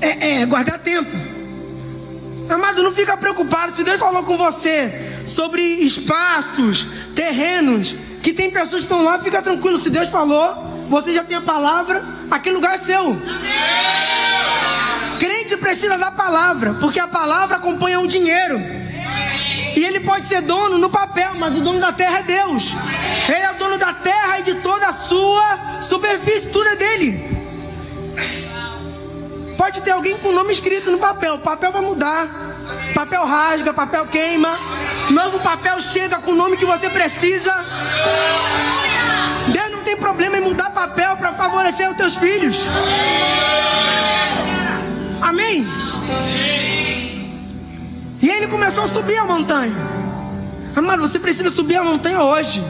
[0.00, 1.10] é, é, guardar tempo.
[2.48, 3.74] Amado, não fica preocupado.
[3.74, 9.42] Se Deus falou com você sobre espaços, terrenos, que tem pessoas que estão lá, fica
[9.42, 9.78] tranquilo.
[9.78, 10.54] Se Deus falou,
[10.88, 13.16] você já tem a palavra, aquele lugar é seu.
[15.18, 18.58] Crente precisa da palavra, porque a palavra acompanha o dinheiro.
[19.76, 22.72] E ele pode ser dono no papel, mas o dono da terra é Deus.
[23.28, 27.35] Ele é o dono da terra e de toda a sua superfície, tudo é dele.
[29.56, 32.28] Pode ter alguém com o nome escrito no papel, o papel vai mudar.
[32.94, 34.58] Papel rasga, papel queima.
[35.10, 37.54] Novo papel chega com o nome que você precisa.
[39.48, 42.66] Deus não tem problema em mudar papel para favorecer os teus filhos.
[45.20, 45.66] Amém?
[48.20, 49.74] E ele começou a subir a montanha.
[50.74, 52.62] Amado, você precisa subir a montanha hoje.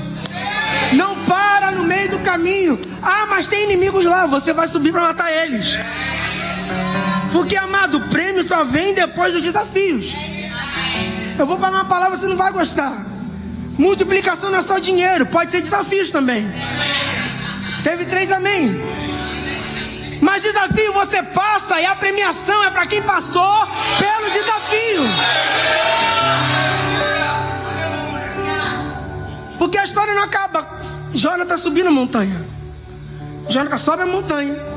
[0.92, 2.78] Não para no meio do caminho.
[3.02, 4.26] Ah, mas tem inimigos lá.
[4.26, 5.76] Você vai subir para matar eles.
[7.36, 10.14] Porque, amado, o prêmio só vem depois dos desafios.
[11.38, 12.96] Eu vou falar uma palavra, você não vai gostar.
[13.76, 16.42] Multiplicação não é só dinheiro, pode ser desafios também.
[17.82, 18.70] Teve três amém.
[20.22, 23.68] Mas desafio você passa e a premiação é para quem passou
[23.98, 25.02] pelo desafio.
[29.58, 30.66] Porque a história não acaba.
[31.12, 32.46] Jonathan subindo a montanha.
[33.50, 34.75] Jonathan sobe a montanha.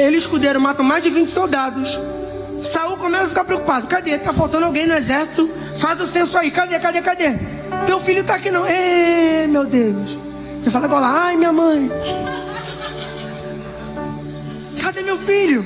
[0.00, 1.98] Ele escudeiro mata mais de 20 soldados.
[2.64, 3.86] Saul começa a ficar preocupado.
[3.86, 4.16] Cadê?
[4.16, 5.50] Tá faltando alguém no exército?
[5.76, 6.50] Faz o censo aí.
[6.50, 6.78] Cadê?
[6.78, 7.02] Cadê?
[7.02, 7.34] Cadê?
[7.84, 8.66] Teu filho tá aqui não.
[8.66, 10.18] Ei, meu Deus.
[10.62, 11.90] Ele fala agora, ai minha mãe.
[14.82, 15.64] Cadê meu filho?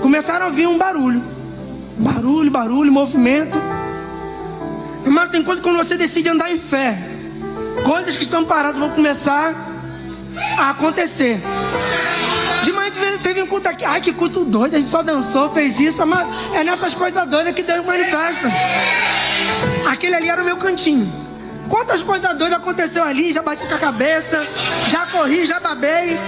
[0.00, 1.22] Começaram a ouvir um barulho.
[1.98, 3.58] Barulho, barulho, movimento.
[5.04, 6.98] Irmão, tem coisa quando você decide andar em fé.
[7.84, 9.54] Coisas que estão paradas vão começar
[10.58, 11.38] a acontecer.
[12.64, 12.90] De manhã
[13.22, 13.84] teve um culto aqui.
[13.84, 14.74] Ai, que culto doido.
[14.74, 16.04] A gente só dançou, fez isso.
[16.06, 18.50] Mas é nessas coisas doidas que Deus manifesta.
[19.86, 21.06] Aquele ali era o meu cantinho.
[21.68, 23.34] Quantas coisas doidas aconteceu ali?
[23.34, 24.46] Já bati com a cabeça,
[24.88, 26.18] já corri, já babei.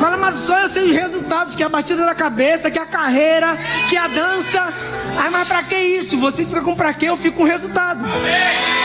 [0.00, 3.56] Mas, amado, só eu sei os resultados: que a batida da cabeça, que a carreira,
[3.88, 4.74] que a dança.
[5.16, 6.18] Ai, mas pra que isso?
[6.18, 7.06] Você fica com pra quê?
[7.06, 8.04] Eu fico com resultado.
[8.06, 8.83] E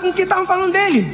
[0.00, 1.06] com o que estavam falando dele.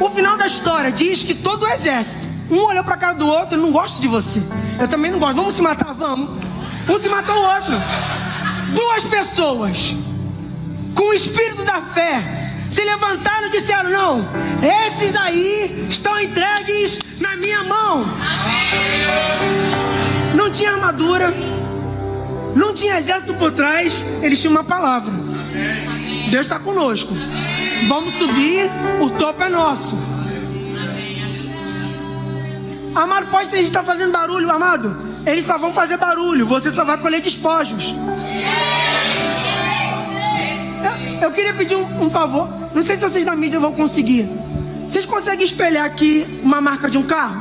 [0.00, 3.26] O final da história diz que todo o exército, um olhou para a cara do
[3.26, 4.42] outro, não gosta de você.
[4.78, 5.36] Eu também não gosto.
[5.36, 6.30] Vamos se matar, vamos.
[6.88, 7.74] Um se matou o outro.
[8.74, 9.94] Duas pessoas
[10.94, 12.22] com o espírito da fé
[12.70, 14.28] se levantaram e disseram: Não,
[14.86, 18.06] esses aí estão entregues na minha mão.
[20.34, 21.34] Não tinha armadura,
[22.54, 25.12] não tinha exército por trás, eles tinham uma palavra.
[26.30, 27.14] Deus está conosco.
[27.86, 29.96] Vamos subir, o topo é nosso.
[32.94, 35.08] Amado, pode ter gente está fazendo barulho, amado.
[35.24, 37.94] Eles só vão fazer barulho, você só vai colher despojos.
[40.84, 42.48] Eu, eu queria pedir um, um favor.
[42.74, 44.28] Não sei se vocês da mídia vão conseguir.
[44.88, 47.40] Vocês conseguem espelhar aqui uma marca de um carro?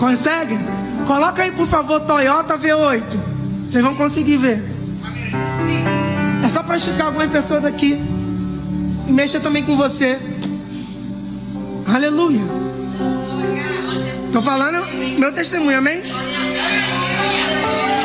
[0.00, 0.58] Conseguem?
[1.06, 3.02] Coloca aí, por favor, Toyota V8.
[3.70, 4.74] Vocês vão conseguir ver.
[6.44, 7.98] É só para esticar algumas pessoas aqui.
[9.08, 10.18] E mexa também com você.
[11.86, 12.42] Aleluia.
[14.26, 14.84] Estou falando
[15.18, 16.02] meu testemunho, amém?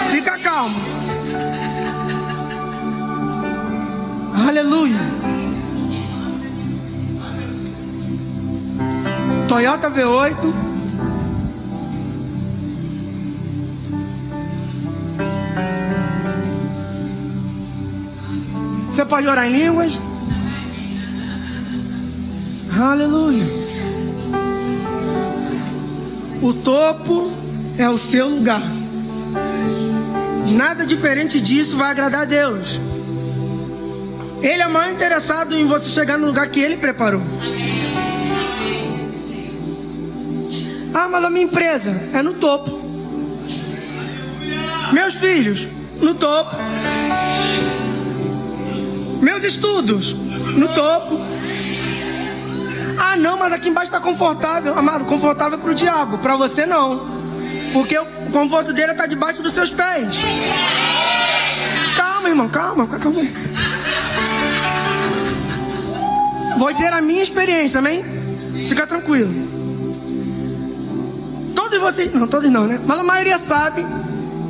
[0.10, 0.80] Fica calmo.
[4.48, 5.00] Aleluia.
[9.50, 10.69] Toyota V8.
[19.00, 19.94] Você pode orar em línguas?
[22.78, 23.46] Aleluia.
[26.42, 27.32] O topo
[27.78, 28.62] é o seu lugar.
[30.50, 32.78] Nada diferente disso vai agradar a Deus.
[34.42, 37.22] Ele é mais interessado em você chegar no lugar que Ele preparou.
[40.94, 42.78] Ah, mas a minha empresa é no topo.
[44.92, 45.70] Meus filhos,
[46.02, 46.54] no topo.
[49.30, 51.22] Meus estudos, no topo.
[52.98, 54.76] Ah, não, mas aqui embaixo está confortável.
[54.76, 57.08] Amado, confortável para o diabo, para você não.
[57.72, 60.08] Porque o conforto dele está debaixo dos seus pés.
[61.96, 63.22] Calma, irmão, calma, calma.
[66.58, 68.04] Vou dizer a minha experiência, amém?
[68.68, 69.32] Fica tranquilo.
[71.56, 72.82] Todos vocês, não, todos não, né?
[72.84, 73.86] Mas a maioria sabe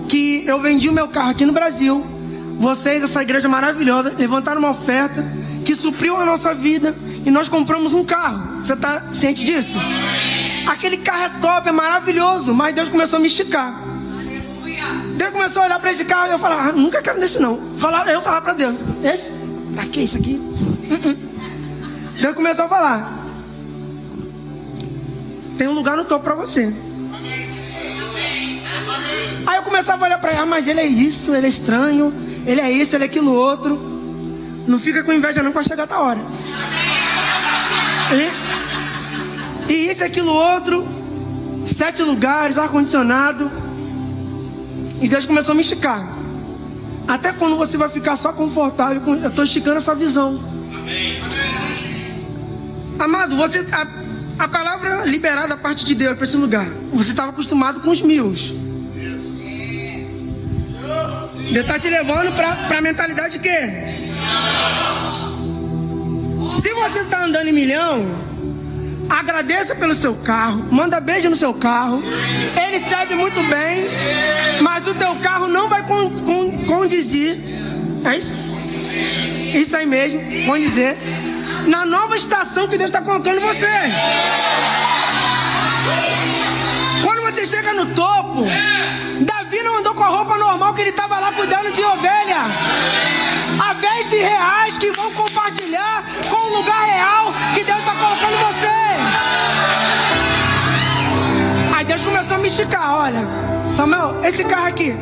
[0.07, 2.18] que eu vendi o meu carro aqui no Brasil.
[2.59, 5.25] Vocês, essa igreja maravilhosa, levantaram uma oferta
[5.63, 6.93] que supriu a nossa vida
[7.25, 8.61] e nós compramos um carro.
[8.61, 9.77] Você está ciente disso?
[10.67, 13.81] Aquele carro é top, é maravilhoso, mas Deus começou a me esticar.
[15.15, 17.59] Deus começou a olhar para esse carro e eu falar, ah, nunca quero nesse não.
[18.07, 19.31] Eu falar para Deus, esse?
[19.73, 20.35] Para que isso aqui?
[20.35, 21.17] Uh -uh.
[22.21, 23.19] Deus começou a falar,
[25.57, 26.73] tem um lugar no topo para você.
[29.47, 32.13] Aí eu começava a olhar para ele, ah, mas ele é isso, ele é estranho,
[32.45, 33.77] ele é isso, ele é aquilo outro.
[34.67, 36.19] Não fica com inveja não para chegar a hora.
[39.67, 40.87] E, e isso, aquilo outro,
[41.65, 43.49] sete lugares, ar-condicionado.
[45.01, 46.07] E Deus começou a me esticar.
[47.07, 50.39] Até quando você vai ficar só confortável, eu estou esticando essa visão.
[52.99, 53.87] Amado, você a,
[54.43, 56.67] a palavra liberada da parte de Deus para esse lugar.
[56.93, 58.35] Você estava acostumado com os mil.
[61.51, 63.59] Deus está te levando para a mentalidade de quê?
[66.51, 68.29] Se você está andando em milhão,
[69.09, 72.03] agradeça pelo seu carro, manda beijo no seu carro.
[72.03, 73.87] Ele serve muito bem,
[74.61, 77.37] mas o teu carro não vai con, con, condizer.
[78.05, 78.33] É isso?
[79.53, 80.97] Isso aí mesmo, condizer.
[81.67, 83.67] Na nova estação que Deus está colocando você.
[87.01, 88.43] Quando você chega no topo,
[89.21, 89.38] Davi
[90.09, 92.41] roupa normal que ele estava lá cuidando de ovelha.
[93.67, 98.37] A vez de reais que vão compartilhar com o lugar real que Deus está colocando
[98.47, 98.69] você.
[101.75, 103.21] Aí Deus começou a me esticar, olha,
[103.75, 104.93] Samuel, esse carro aqui.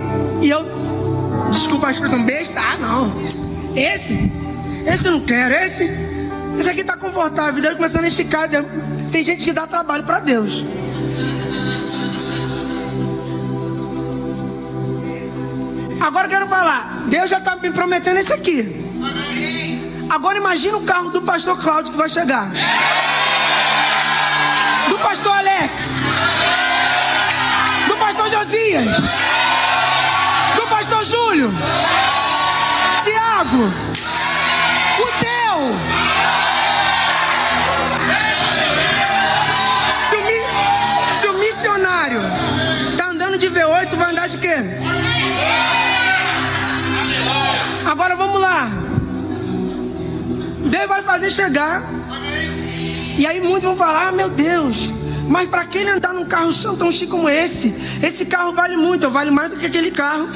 [0.41, 0.65] E eu,
[1.51, 3.13] desculpa a expressão besta, ah não.
[3.75, 4.31] Esse,
[4.85, 5.83] esse eu não quero, esse,
[6.59, 7.61] esse aqui está confortável.
[7.61, 8.49] Deus começando a esticar.
[9.11, 10.65] Tem gente que dá trabalho para Deus.
[15.99, 17.03] Agora quero falar.
[17.07, 18.85] Deus já está me prometendo isso aqui.
[20.09, 22.49] Agora imagina o carro do pastor Cláudio que vai chegar.
[24.89, 25.71] Do pastor Alex.
[27.87, 28.85] Do pastor Josias.
[30.55, 31.51] Do pastor Júlio.
[33.03, 33.96] Tiago.
[51.17, 51.83] Fazer chegar.
[53.17, 54.89] E aí muitos vão falar: ah, meu Deus,
[55.27, 57.73] mas para que ele andar num carro tão chique como esse?
[58.03, 60.29] Esse carro vale muito, vale mais do que aquele carro.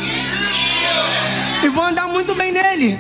[1.64, 2.98] E vou andar muito bem nele.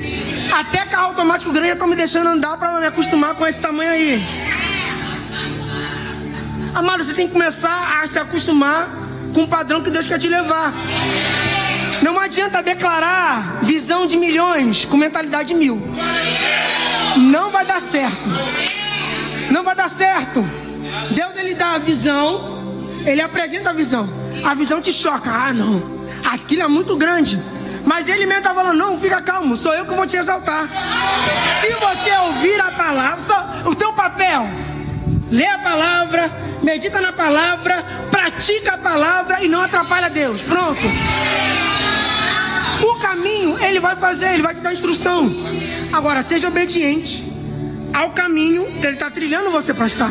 [0.51, 4.23] Até carro automático grande estão me deixando andar para me acostumar com esse tamanho aí.
[6.75, 8.89] Amado, você tem que começar a se acostumar
[9.33, 10.71] com o padrão que Deus quer te levar.
[12.03, 15.81] Não adianta declarar visão de milhões com mentalidade de mil.
[17.31, 18.29] Não vai dar certo.
[19.51, 20.41] Não vai dar certo.
[21.11, 22.61] Deus ele dá a visão,
[23.05, 24.07] ele apresenta a visão.
[24.43, 25.31] A visão te choca.
[25.31, 26.01] Ah, não.
[26.25, 27.41] Aquilo é muito grande.
[27.85, 30.67] Mas ele mesmo está falando: não, fica calmo, sou eu que vou te exaltar.
[31.61, 34.45] Se você ouvir a palavra, só, o teu papel,
[35.31, 36.29] lê a palavra,
[36.61, 40.41] medita na palavra, pratica a palavra e não atrapalha Deus.
[40.41, 40.81] Pronto.
[43.21, 45.31] Caminho ele vai fazer, ele vai te dar instrução.
[45.93, 47.23] Agora, seja obediente
[47.93, 50.09] ao caminho que ele está trilhando você para estar.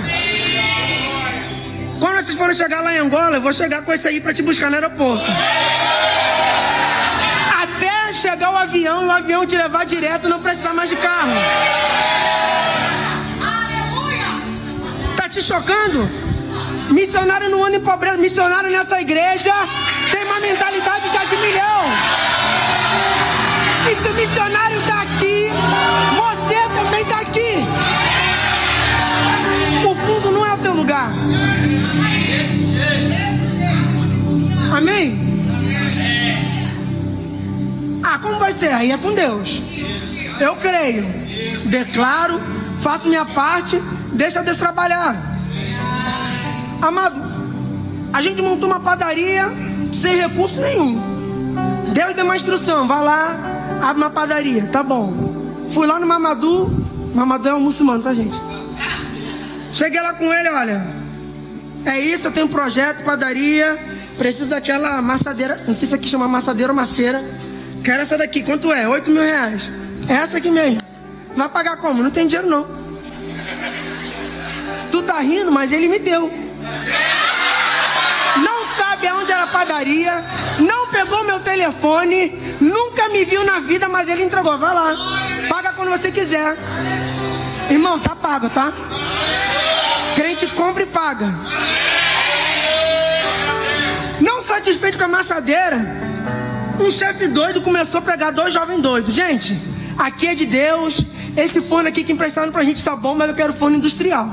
[1.98, 4.42] Quando vocês forem chegar lá em Angola, eu vou chegar com esse aí para te
[4.42, 5.24] buscar no aeroporto.
[7.60, 11.32] Até chegar o avião o avião te levar direto, não precisar mais de carro.
[15.16, 16.08] Tá te chocando?
[16.90, 19.52] Missionário não anda em pobreza, missionário nessa igreja
[20.12, 22.29] tem uma mentalidade já de milhão.
[23.88, 25.50] E se o missionário está aqui,
[26.16, 27.64] você também está aqui.
[29.86, 31.12] O fundo não é o teu lugar.
[34.76, 35.30] Amém?
[38.02, 38.72] Ah, como vai ser?
[38.72, 39.62] Aí é com Deus.
[40.40, 41.04] Eu creio,
[41.66, 42.40] declaro,
[42.78, 43.80] faço minha parte,
[44.12, 45.14] deixa Deus trabalhar.
[46.80, 47.20] Amado,
[48.12, 49.44] a gente montou uma padaria
[49.92, 50.98] sem recurso nenhum.
[51.92, 53.49] Deus deu uma instrução, vai lá,
[53.82, 55.12] abre uma padaria, tá bom.
[55.70, 56.68] Fui lá no Mamadu,
[57.14, 58.34] Mamadu é um muçulmano, tá gente?
[59.72, 60.84] Cheguei lá com ele, olha,
[61.86, 63.78] é isso, eu tenho um projeto, padaria,
[64.20, 67.24] Preciso daquela amassadeira, não sei se aqui chama amassadeira ou maceira.
[67.82, 68.86] Quero essa daqui, quanto é?
[68.86, 69.72] 8 mil reais.
[70.06, 70.78] É essa aqui mesmo.
[71.34, 72.02] Vai pagar como?
[72.02, 72.66] Não tem dinheiro não.
[74.90, 76.30] Tu tá rindo, mas ele me deu.
[79.60, 80.24] Padaria,
[80.58, 82.30] não pegou meu telefone,
[82.60, 84.56] nunca me viu na vida, mas ele entregou.
[84.56, 84.94] Vai lá,
[85.48, 86.56] paga quando você quiser.
[87.68, 88.72] Irmão, tá pago, tá?
[90.14, 91.26] Crente compra e paga.
[94.20, 95.76] Não satisfeito com a maçadeira,
[96.80, 99.14] um chefe doido começou a pegar dois jovens doidos.
[99.14, 99.56] Gente,
[99.98, 101.04] aqui é de Deus.
[101.36, 104.28] Esse forno aqui que emprestaram pra gente tá bom, mas eu quero forno industrial.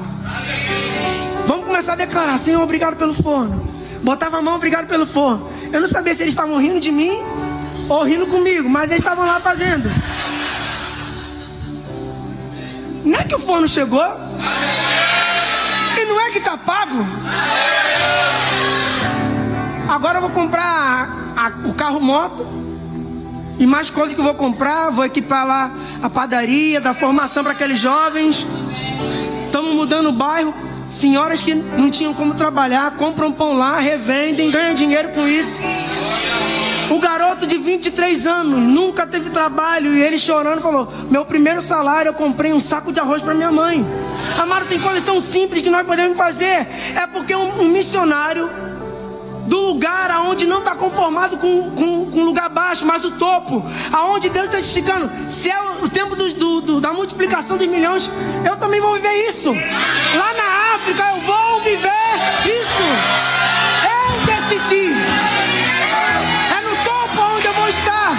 [1.45, 3.76] Vamos começar a declarar: Senhor, obrigado pelo forno.
[4.03, 5.49] Botava a mão, obrigado pelo forno.
[5.71, 7.11] Eu não sabia se eles estavam rindo de mim
[7.89, 9.89] ou rindo comigo, mas eles estavam lá fazendo.
[13.03, 14.03] Não é que o forno chegou?
[15.99, 17.05] E não é que tá pago?
[19.87, 20.63] Agora eu vou comprar
[21.35, 22.45] a, a, o carro moto
[23.57, 24.91] e mais coisas que eu vou comprar.
[24.91, 25.71] Vou equipar lá
[26.03, 28.45] a padaria, dar formação para aqueles jovens.
[29.45, 30.53] Estamos mudando o bairro.
[30.97, 35.61] Senhoras que não tinham como trabalhar, compram pão lá, revendem, ganham dinheiro com isso.
[36.89, 42.09] O garoto de 23 anos nunca teve trabalho e ele chorando falou: Meu primeiro salário
[42.09, 43.85] eu comprei um saco de arroz para minha mãe.
[44.41, 46.67] Amado, tem coisas tão simples que nós podemos fazer.
[46.95, 48.49] É porque um, um missionário
[49.47, 54.29] do lugar aonde não está conformado com, com, com lugar baixo, mas o topo, aonde
[54.29, 55.09] Deus está esticando.
[55.31, 58.09] Se é o tempo do, do, do, da multiplicação dos milhões,
[58.45, 59.51] eu também vou viver isso.
[59.51, 61.87] Lá na África eu vou viver
[62.45, 62.87] isso.
[63.87, 64.93] Eu decidi.
[66.55, 68.15] É no topo onde eu vou estar.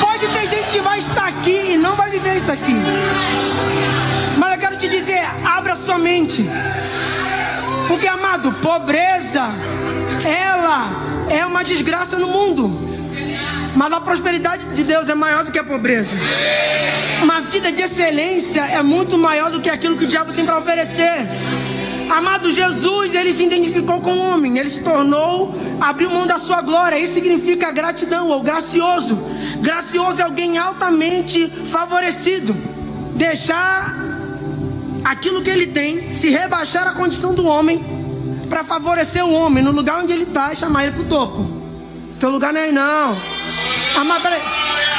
[0.00, 2.76] Pode ter gente que vai estar aqui e não vai viver isso aqui.
[4.38, 6.48] Mas eu quero te dizer, abra sua mente.
[7.90, 9.50] Porque, amado, pobreza,
[10.24, 10.88] ela
[11.28, 12.70] é uma desgraça no mundo.
[13.74, 16.14] Mas a prosperidade de Deus é maior do que a pobreza.
[17.20, 20.56] Uma vida de excelência é muito maior do que aquilo que o diabo tem para
[20.58, 21.18] oferecer.
[22.16, 26.62] Amado Jesus, ele se identificou com o homem, ele se tornou, abriu mão da sua
[26.62, 26.96] glória.
[26.96, 29.18] Isso significa gratidão ou gracioso.
[29.60, 32.56] Gracioso é alguém altamente favorecido.
[33.16, 34.09] Deixar
[35.10, 37.84] aquilo que ele tem, se rebaixar a condição do homem,
[38.48, 41.50] para favorecer o homem no lugar onde ele está e chamar ele para o topo.
[42.20, 43.20] Teu lugar não é aí, não.
[43.96, 44.40] Ah, mas peraí,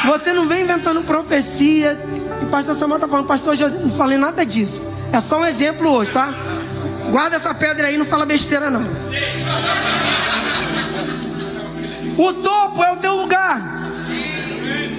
[0.04, 1.98] você não vem inventando profecia.
[2.42, 4.82] E pastor Samuel está falando, pastor, eu não falei nada disso.
[5.10, 6.34] É só um exemplo hoje, tá?
[7.10, 8.84] Guarda essa pedra aí, não fala besteira não.
[12.18, 13.80] O topo é o teu lugar.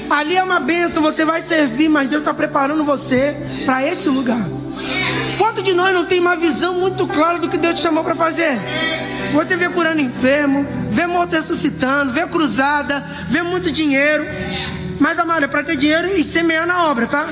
[0.10, 3.36] Ali é uma bênção, você vai servir, mas Deus está preparando você
[3.66, 4.63] para esse lugar.
[5.54, 8.16] Quanto de nós não tem uma visão muito clara do que Deus te chamou para
[8.16, 8.58] fazer?
[9.34, 14.26] Você vê curando enfermo, vê morto ressuscitando, vê cruzada, vê muito dinheiro.
[15.00, 17.30] Mas, amado, é para ter dinheiro e semear na obra, tá?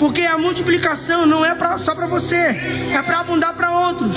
[0.00, 2.34] Porque a multiplicação não é pra, só para você,
[2.92, 4.10] é para abundar para outros.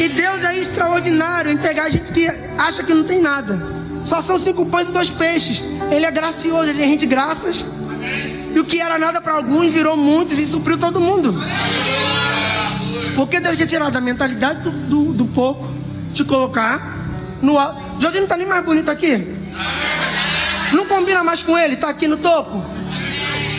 [0.00, 3.60] E Deus é extraordinário em pegar gente que acha que não tem nada.
[4.02, 5.60] Só são cinco pães e dois peixes.
[5.90, 7.66] Ele é gracioso, ele rende graças.
[8.56, 11.34] E o que era nada para alguns virou muitos e supriu todo mundo.
[13.14, 15.68] Porque Deus quer tirar da mentalidade do, do, do pouco,
[16.14, 16.80] te colocar
[17.42, 17.78] no alto.
[18.00, 19.36] Jorginho não está nem mais bonito aqui.
[20.72, 22.64] Não combina mais com ele, está aqui no topo.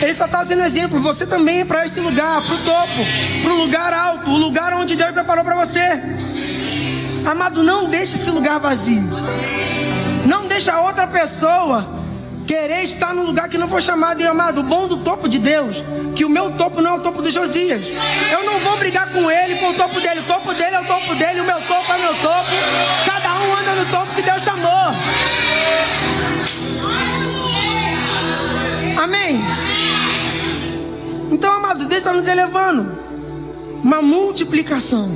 [0.02, 1.00] Ele só está fazendo exemplo.
[1.00, 3.06] Você também é para esse lugar, para o topo,
[3.40, 6.02] para o lugar alto, o lugar onde Deus preparou para você.
[7.24, 9.04] Amado, não deixe esse lugar vazio.
[10.26, 11.86] Não deixe a outra pessoa
[12.48, 14.60] querer estar no lugar que não foi chamado e amado.
[14.60, 15.84] O bom do topo de Deus,
[16.16, 17.82] que o meu topo não é o topo de Josias.
[18.32, 20.20] Eu não vou brigar com ele, com o topo dele.
[20.20, 22.50] O topo dele é o topo dele, o meu topo é meu topo.
[23.04, 24.94] Cada um anda no topo que Deus chamou.
[29.02, 29.44] Amém.
[31.30, 32.98] Então, amado, Deus está nos elevando.
[33.84, 35.06] Uma multiplicação.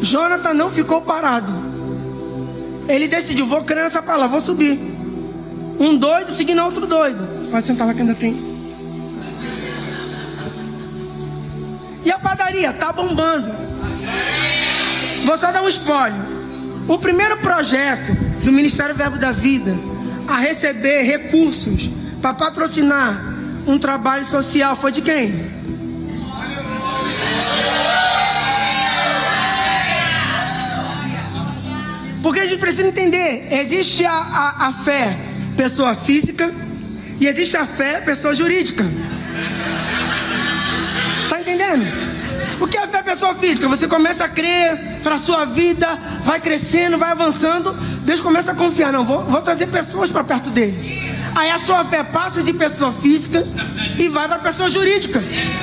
[0.00, 1.71] Jonathan não ficou parado.
[2.88, 4.78] Ele decidiu, vou crer nessa palavra, vou subir.
[5.78, 7.50] Um doido seguindo outro doido.
[7.50, 8.34] Pode sentar lá que ainda tem.
[12.04, 13.46] E a padaria tá bombando.
[15.24, 16.20] Vou só dar um spoiler.
[16.88, 18.12] O primeiro projeto
[18.44, 19.72] do Ministério Verbo da Vida
[20.28, 21.88] a receber recursos
[22.20, 23.32] para patrocinar
[23.66, 25.52] um trabalho social foi de quem?
[32.22, 35.16] Porque a gente precisa entender: existe a, a, a fé,
[35.56, 36.52] pessoa física,
[37.20, 38.84] e existe a fé, pessoa jurídica.
[41.28, 41.84] Tá entendendo?
[42.60, 43.66] O que é fé pessoa física?
[43.68, 47.72] Você começa a crer para a sua vida, vai crescendo, vai avançando.
[48.02, 48.92] Deus começa a confiar.
[48.92, 51.02] Não, vou, vou trazer pessoas para perto dele.
[51.34, 53.44] Aí a sua fé passa de pessoa física
[53.98, 55.22] e vai para pessoa jurídica.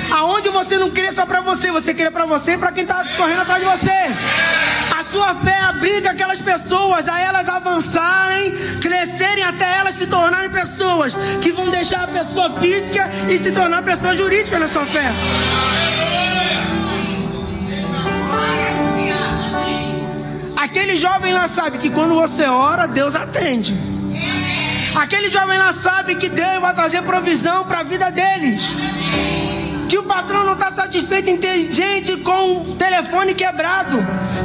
[0.10, 3.06] Aonde você não crê só para você, você crê para você e para quem está
[3.16, 4.69] correndo atrás de você.
[5.12, 11.52] Sua fé abriga aquelas pessoas a elas avançarem, crescerem até elas se tornarem pessoas que
[11.52, 15.12] vão deixar a pessoa física e se tornar pessoa jurídica na sua fé.
[20.56, 23.74] Aquele jovem lá sabe que quando você ora, Deus atende.
[24.96, 28.62] Aquele jovem lá sabe que Deus vai trazer provisão para a vida deles.
[29.90, 33.98] Que o patrão não está satisfeito em ter gente com o telefone quebrado,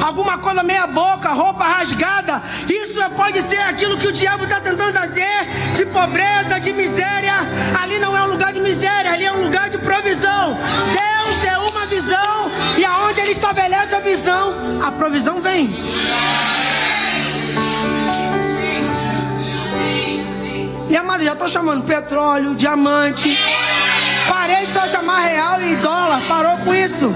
[0.03, 2.43] alguma coisa meia boca, roupa rasgada.
[2.69, 7.35] Isso é, pode ser aquilo que o diabo está tentando fazer de pobreza, de miséria.
[7.81, 10.59] Ali não é um lugar de miséria, ali é um lugar de provisão.
[10.93, 15.71] Deus deu uma visão e aonde ele estabelece a visão, a provisão vem.
[20.89, 23.37] E amado, já estou chamando petróleo, diamante.
[24.29, 26.23] Parei de só chamar real e dólar.
[26.29, 27.13] Parou com isso.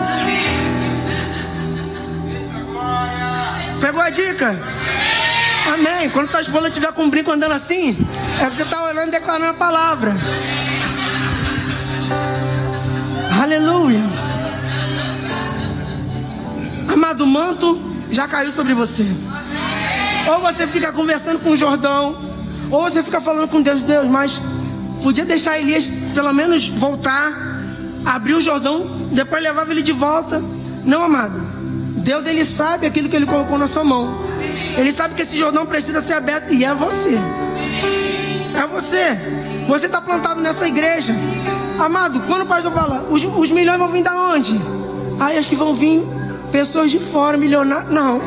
[3.81, 4.57] Pegou a dica?
[5.73, 6.11] Amém.
[6.11, 7.91] Quando tua esposa estiver com um brinco andando assim,
[8.41, 10.17] é que você está olhando e declarando a palavra.
[13.43, 14.03] Aleluia.
[16.93, 17.81] Amado, o manto
[18.11, 19.07] já caiu sobre você.
[20.27, 22.29] Ou você fica conversando com o Jordão
[22.71, 24.41] ou você fica falando com Deus, Deus, mas
[25.03, 27.33] podia deixar Elias pelo menos voltar,
[28.05, 30.43] abrir o Jordão, depois levava ele de volta.
[30.85, 31.39] Não, amado.
[31.99, 34.27] Deus ele sabe aquilo que ele colocou na sua mão.
[34.77, 37.17] Ele sabe que esse Jordão precisa ser aberto e é você.
[38.53, 39.17] É você.
[39.69, 41.15] Você está plantado nessa igreja.
[41.79, 44.61] Amado, quando o pastor fala, os, os milhões vão vir da onde?
[45.21, 46.03] Aí acho que vão vir
[46.51, 47.93] pessoas de fora, milionários.
[47.93, 48.21] Não.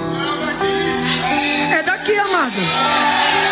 [1.78, 3.51] É daqui, amado.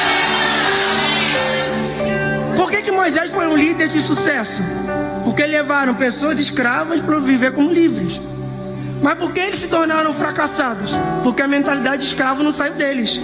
[2.69, 4.61] Por que, que Moisés foi um líder de sucesso?
[5.25, 8.21] Porque levaram pessoas escravas para viver como livres.
[9.01, 10.91] Mas por que eles se tornaram fracassados?
[11.23, 13.19] Porque a mentalidade de escravo não saiu deles.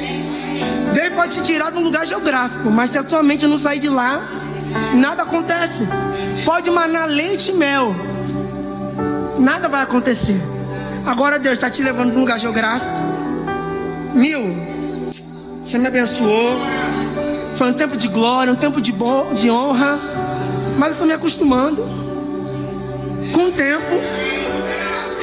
[0.95, 3.77] Deus pode te tirar de um lugar geográfico, mas se a tua mente não sair
[3.77, 4.19] de lá,
[4.95, 5.87] nada acontece.
[6.43, 7.95] Pode manar leite e mel,
[9.37, 10.41] nada vai acontecer.
[11.05, 12.97] Agora Deus está te levando de um lugar geográfico.
[14.15, 14.41] Mil,
[15.63, 16.84] você me abençoou.
[17.55, 18.93] Foi um tempo de glória, um tempo de,
[19.35, 19.99] de honra.
[20.77, 21.81] Mas eu estou me acostumando
[23.33, 24.01] com o tempo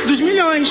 [0.06, 0.70] dos milhões.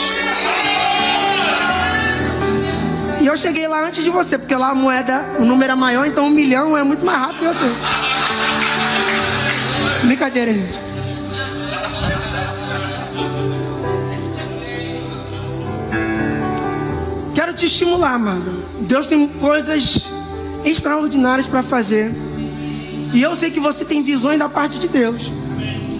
[3.21, 6.07] E eu cheguei lá antes de você, porque lá a moeda, o número é maior,
[6.07, 7.71] então um milhão é muito mais rápido que você.
[10.03, 10.79] Brincadeira, gente.
[17.35, 18.65] Quero te estimular, mano.
[18.81, 20.10] Deus tem coisas
[20.65, 22.11] extraordinárias para fazer.
[23.13, 25.31] E eu sei que você tem visões da parte de Deus.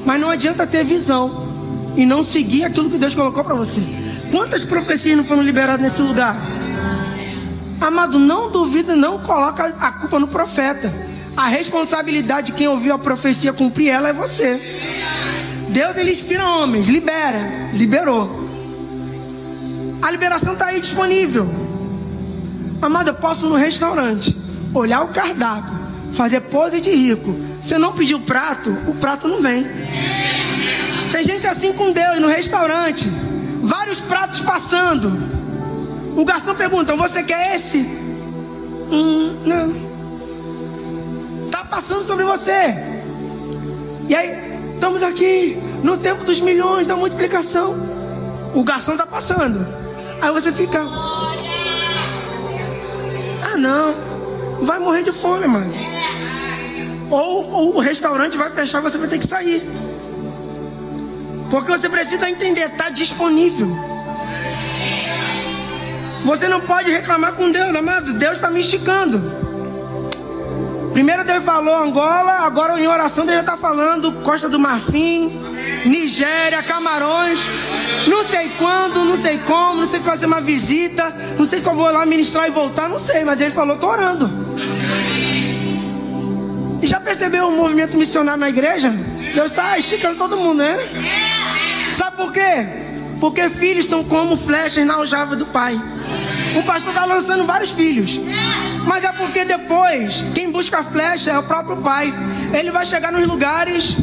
[0.06, 1.48] Mas não adianta ter visão
[1.96, 3.82] e não seguir aquilo que Deus colocou para você.
[4.32, 6.36] Quantas profecias não foram liberadas nesse lugar?
[7.80, 10.94] Amado, não duvida, não coloca a culpa no profeta.
[11.36, 14.60] A responsabilidade de quem ouviu a profecia cumprir ela é você.
[15.70, 18.40] Deus ele inspira homens, libera, liberou.
[20.02, 21.50] A liberação está aí disponível.
[22.82, 24.41] Amado, eu posso no restaurante
[24.74, 25.74] olhar o cardápio,
[26.14, 27.36] fazer pose de rico.
[27.64, 29.64] Se não pedir o prato, o prato não vem.
[31.12, 33.08] Tem gente assim com Deus no restaurante,
[33.62, 35.12] vários pratos passando.
[36.16, 37.80] O garçom pergunta: Você quer esse?
[38.90, 39.92] Hum, não.
[41.52, 42.76] Tá passando sobre você.
[44.10, 44.36] E aí,
[44.74, 47.76] estamos aqui no tempo dos milhões, da multiplicação.
[48.54, 49.66] O garçom tá passando.
[50.22, 50.82] Aí você fica.
[53.44, 54.11] Ah, não
[54.62, 55.74] vai morrer de fome, mano.
[57.10, 59.62] Ou, ou o restaurante vai fechar, você vai ter que sair.
[61.50, 63.68] Porque você precisa entender, está disponível.
[66.24, 68.14] Você não pode reclamar com Deus, amado.
[68.14, 69.42] Deus está me esticando.
[70.94, 75.32] Primeiro Deus falou Angola, agora em oração Deus já está falando Costa do Marfim,
[75.86, 77.40] Nigéria, Camarões.
[78.08, 81.68] Não sei quando, não sei como, não sei se fazer uma visita, não sei se
[81.68, 84.51] eu vou lá ministrar e voltar, não sei, mas Deus falou, estou orando.
[87.12, 88.90] Percebeu o movimento missionário na igreja?
[89.36, 90.74] Deus está esticando todo mundo, né?
[91.94, 92.66] Sabe por quê?
[93.20, 95.78] Porque filhos são como flechas na aljava do pai.
[96.56, 98.18] O pastor está lançando vários filhos.
[98.88, 102.14] Mas é porque depois, quem busca a flecha é o próprio pai.
[102.58, 103.98] Ele vai chegar nos lugares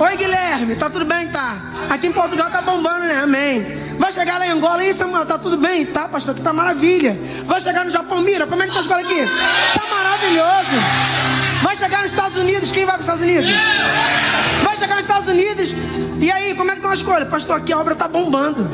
[0.00, 1.28] Oi, Guilherme, tá tudo bem?
[1.28, 1.56] Tá.
[1.90, 3.20] Aqui em Portugal tá bombando, né?
[3.24, 3.66] Amém.
[3.98, 5.84] Vai chegar lá em Angola, e Samuel, tá tudo bem?
[5.84, 7.18] Tá, pastor, aqui tá maravilha.
[7.44, 9.26] Vai chegar no Japão, mira, como é que tá a escola aqui?
[9.74, 11.37] Tá maravilhoso.
[11.68, 13.50] Vai chegar nos Estados Unidos, quem vai para os Estados Unidos?
[14.64, 15.68] Vai chegar nos Estados Unidos,
[16.18, 17.26] e aí, como é que tá a escola?
[17.26, 18.66] Pastor, aqui a obra tá bombando.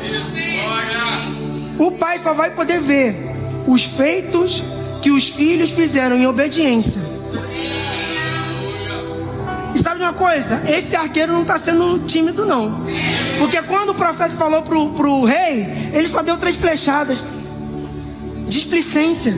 [1.77, 3.13] O pai só vai poder ver
[3.67, 4.63] os feitos
[5.01, 7.01] que os filhos fizeram em obediência.
[9.75, 10.63] E sabe uma coisa?
[10.65, 12.81] Esse arqueiro não está sendo tímido, não.
[13.39, 17.25] Porque quando o profeta falou pro, pro rei, ele só deu três flechadas.
[18.47, 19.33] Displicência.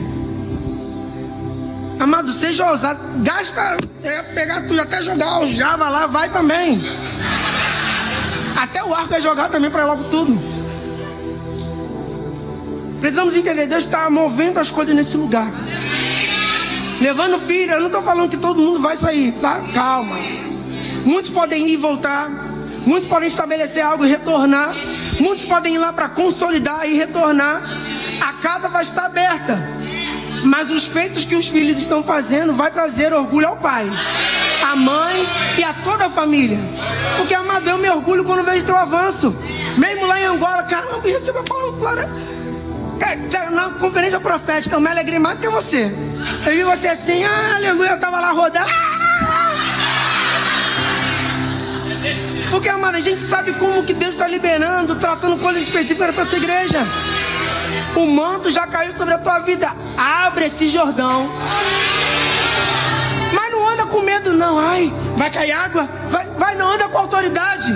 [2.00, 3.00] Amado, seja ousado.
[3.22, 6.80] Gasta, é, pegar tudo, até jogar o Java lá, vai também.
[8.56, 10.58] Até o arco é jogar também para logo tudo.
[13.00, 15.46] Precisamos entender, Deus está movendo as coisas nesse lugar.
[17.00, 19.60] Levando filho, eu não estou falando que todo mundo vai sair, tá?
[19.72, 20.16] Calma.
[21.04, 22.28] Muitos podem ir e voltar.
[22.84, 24.74] Muitos podem estabelecer algo e retornar.
[25.20, 27.62] Muitos podem ir lá para consolidar e retornar.
[28.20, 29.77] A casa vai estar aberta.
[30.44, 33.90] Mas os feitos que os filhos estão fazendo vai trazer orgulho ao pai,
[34.62, 35.26] à mãe
[35.58, 36.58] e a toda a família.
[37.16, 39.34] Porque, amado, eu me orgulho quando vejo teu avanço.
[39.76, 42.28] Mesmo lá em Angola, caramba, você vai falar clara.
[43.52, 45.92] Na conferência profética, eu me alegrei mais que você.
[46.46, 48.68] Eu vi você assim, ah, aleluia, eu tava lá rodando.
[52.50, 56.36] Porque, amado, a gente sabe como que Deus está liberando, tratando coisas específicas para essa
[56.36, 56.86] igreja.
[57.96, 59.72] O manto já caiu sobre a tua vida.
[59.96, 61.28] Abre esse Jordão.
[63.32, 64.58] Mas não anda com medo, não.
[64.58, 65.88] Ai, vai cair água?
[66.10, 67.72] Vai, vai não anda com autoridade.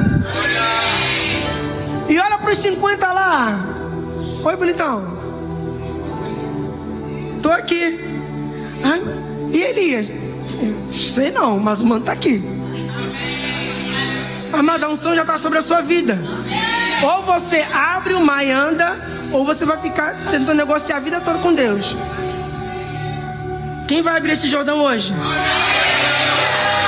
[2.08, 3.58] E olha para os 50 lá.
[4.44, 5.22] Oi, bonitão.
[7.42, 7.98] Tô aqui.
[8.84, 9.00] Ai,
[9.52, 10.06] e Elias?
[10.92, 12.42] Sei não, mas o manto está aqui.
[14.52, 16.18] Amada, a unção já está sobre a sua vida.
[17.02, 18.96] Ou você abre o mar e anda,
[19.32, 21.96] ou você vai ficar tentando negociar a vida toda com Deus.
[23.88, 25.12] Quem vai abrir esse Jordão hoje?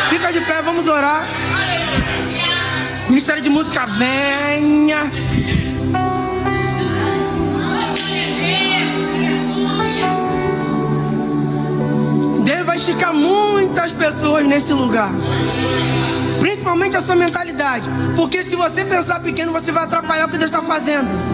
[0.08, 1.24] Fica de pé, vamos orar.
[3.08, 5.10] Ministério de Música, venha.
[12.44, 15.10] Deus vai esticar muitas pessoas nesse lugar.
[16.40, 17.86] Principalmente a sua mentalidade.
[18.16, 21.33] Porque se você pensar pequeno, você vai atrapalhar o que Deus está fazendo.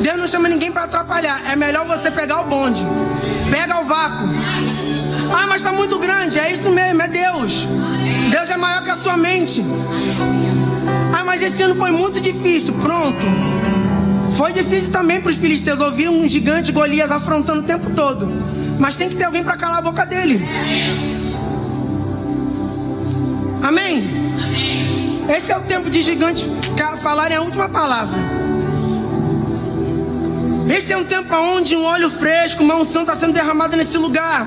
[0.00, 1.40] Deus não chama ninguém para atrapalhar.
[1.50, 2.82] É melhor você pegar o bonde.
[3.50, 4.26] Pega o vácuo.
[5.32, 6.38] Ah, mas está muito grande.
[6.38, 7.66] É isso mesmo, é Deus.
[8.30, 9.62] Deus é maior que a sua mente.
[11.12, 12.74] Ah, mas esse ano foi muito difícil.
[12.74, 13.26] Pronto.
[14.36, 18.26] Foi difícil também para os filisteus ouvir um gigante Golias afrontando o tempo todo.
[18.78, 20.46] Mas tem que ter alguém para calar a boca dele.
[23.62, 24.04] Amém?
[25.28, 26.46] Esse é o tempo de gigantes
[27.06, 28.18] falarem a última palavra.
[30.68, 34.46] Esse é um tempo onde um óleo fresco, uma unção está sendo derramada nesse lugar.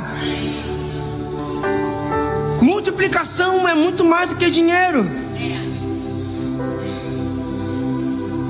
[2.62, 5.08] Multiplicação é muito mais do que dinheiro.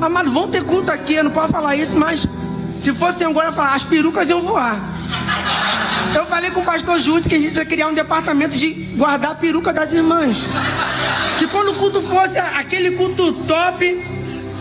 [0.02, 2.26] Amado, vão ter culto aqui, eu não posso falar isso, mas
[2.82, 4.80] se fosse agora falar, as perucas iam voar.
[6.16, 9.32] Eu falei com o pastor Júlio que a gente ia criar um departamento de guardar
[9.32, 10.38] a peruca das irmãs.
[11.38, 14.19] Que quando o culto fosse aquele culto top,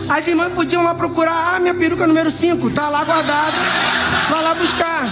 [0.09, 3.57] as irmãs podiam lá procurar, ah, minha peruca número 5, tá lá guardada.
[4.29, 5.05] Vai lá buscar.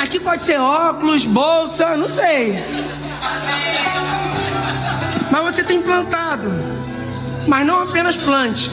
[0.00, 2.62] Aqui pode ser óculos, bolsa, não sei.
[5.30, 6.48] Mas você tem plantado.
[7.48, 8.70] Mas não apenas plante.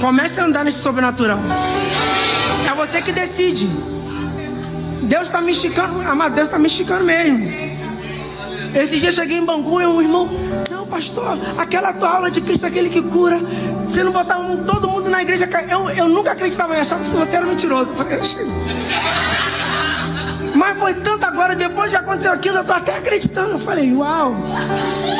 [0.00, 1.40] Comece a andar nesse sobrenatural.
[2.66, 3.66] É você que decide.
[5.02, 7.67] Deus está me esticando, amado, Deus está me esticando mesmo.
[8.74, 10.28] Esse dia cheguei em Bangu e um irmão,
[10.70, 13.40] não, pastor, aquela tua aula de Cristo, aquele que cura,
[13.88, 15.48] você não botava todo mundo na igreja.
[15.68, 17.90] Eu, eu nunca acreditava, eu achava que você era mentiroso.
[20.54, 23.52] Mas foi tanto agora, depois de acontecer aquilo, eu tô até acreditando.
[23.52, 24.34] Eu falei, uau.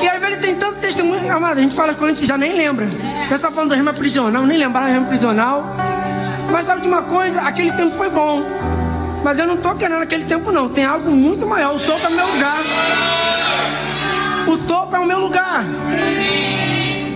[0.03, 2.55] E aí ele tem tanto testemunho, amado, a gente fala que a gente já nem
[2.55, 2.87] lembra.
[3.25, 5.77] O pessoal falando do regime prisional, nem lembrava do regime prisional.
[6.51, 7.41] Mas sabe de uma coisa?
[7.43, 8.43] Aquele tempo foi bom.
[9.23, 10.69] Mas eu não estou querendo aquele tempo, não.
[10.69, 11.77] Tem algo muito maior.
[11.77, 12.59] O topo é meu lugar.
[14.57, 15.65] Topo é o meu lugar.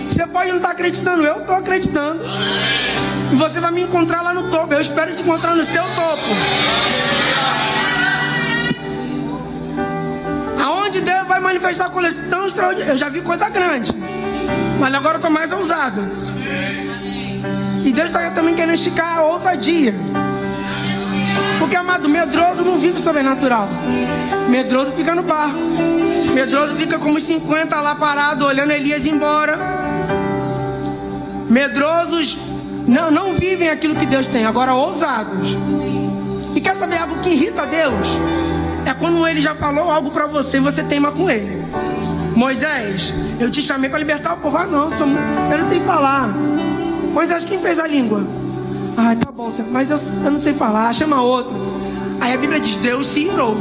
[0.07, 2.23] Você pode não estar tá acreditando, eu estou acreditando.
[3.31, 4.73] E você vai me encontrar lá no topo.
[4.73, 6.23] Eu espero te encontrar no seu topo.
[10.61, 12.89] Aonde Deus vai manifestar coisas tão extraordinárias.
[12.89, 13.91] Eu já vi coisa grande.
[14.79, 15.99] Mas agora eu estou mais ousado.
[17.83, 19.93] E Deus está também querendo esticar a ousadia.
[21.57, 23.67] Porque, amado, medroso não vive sobrenatural.
[24.49, 26.12] Medroso fica no barco.
[26.33, 29.57] Medroso fica como os 50 lá parado, olhando Elias embora.
[31.49, 32.37] Medrosos
[32.87, 35.49] não, não vivem aquilo que Deus tem, agora ousados.
[36.55, 38.07] E quer saber algo que irrita Deus?
[38.85, 41.63] É quando ele já falou algo para você e você teima com ele.
[42.35, 44.57] Moisés, eu te chamei para libertar o povo.
[44.57, 46.29] Ah, não, eu não sei falar.
[47.13, 48.25] Moisés, quem fez a língua?
[48.97, 50.93] Ah, tá bom, mas eu, eu não sei falar.
[50.93, 51.53] Chama outro.
[52.19, 53.55] Aí a Bíblia diz: Deus se irou.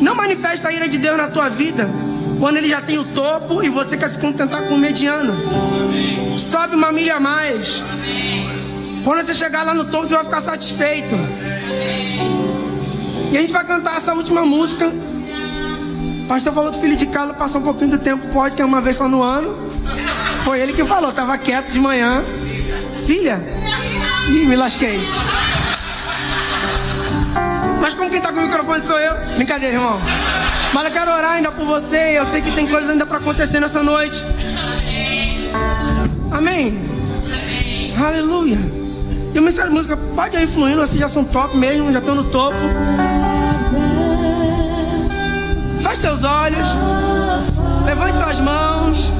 [0.00, 1.88] Não manifesta a ira de Deus na tua vida
[2.40, 5.32] quando ele já tem o topo e você quer se contentar com o mediano.
[6.38, 7.82] Sobe uma milha a mais.
[9.04, 11.14] Quando você chegar lá no topo, você vai ficar satisfeito.
[13.32, 14.86] E a gente vai cantar essa última música.
[14.88, 18.64] O pastor falou que filho de Carlos passou um pouquinho do tempo, pode, que é
[18.64, 19.54] uma vez só no ano.
[20.44, 22.24] Foi ele que falou, tava quieto de manhã.
[23.04, 23.40] Filha?
[24.28, 24.98] Ih, me lasquei.
[27.90, 29.12] Mas como quem tá com o microfone sou eu?
[29.34, 30.00] Brincadeira, irmão.
[30.72, 32.16] Mas eu quero orar ainda por você.
[32.16, 34.24] Eu sei que tem coisas ainda para acontecer nessa noite.
[36.30, 36.78] Amém.
[37.26, 37.94] Amém.
[38.00, 38.58] Aleluia.
[39.34, 42.14] E o ministério de música pode ir fluindo, vocês já são top mesmo, já estão
[42.14, 42.60] no topo.
[45.80, 46.68] Feche seus olhos.
[47.86, 49.19] Levante suas mãos.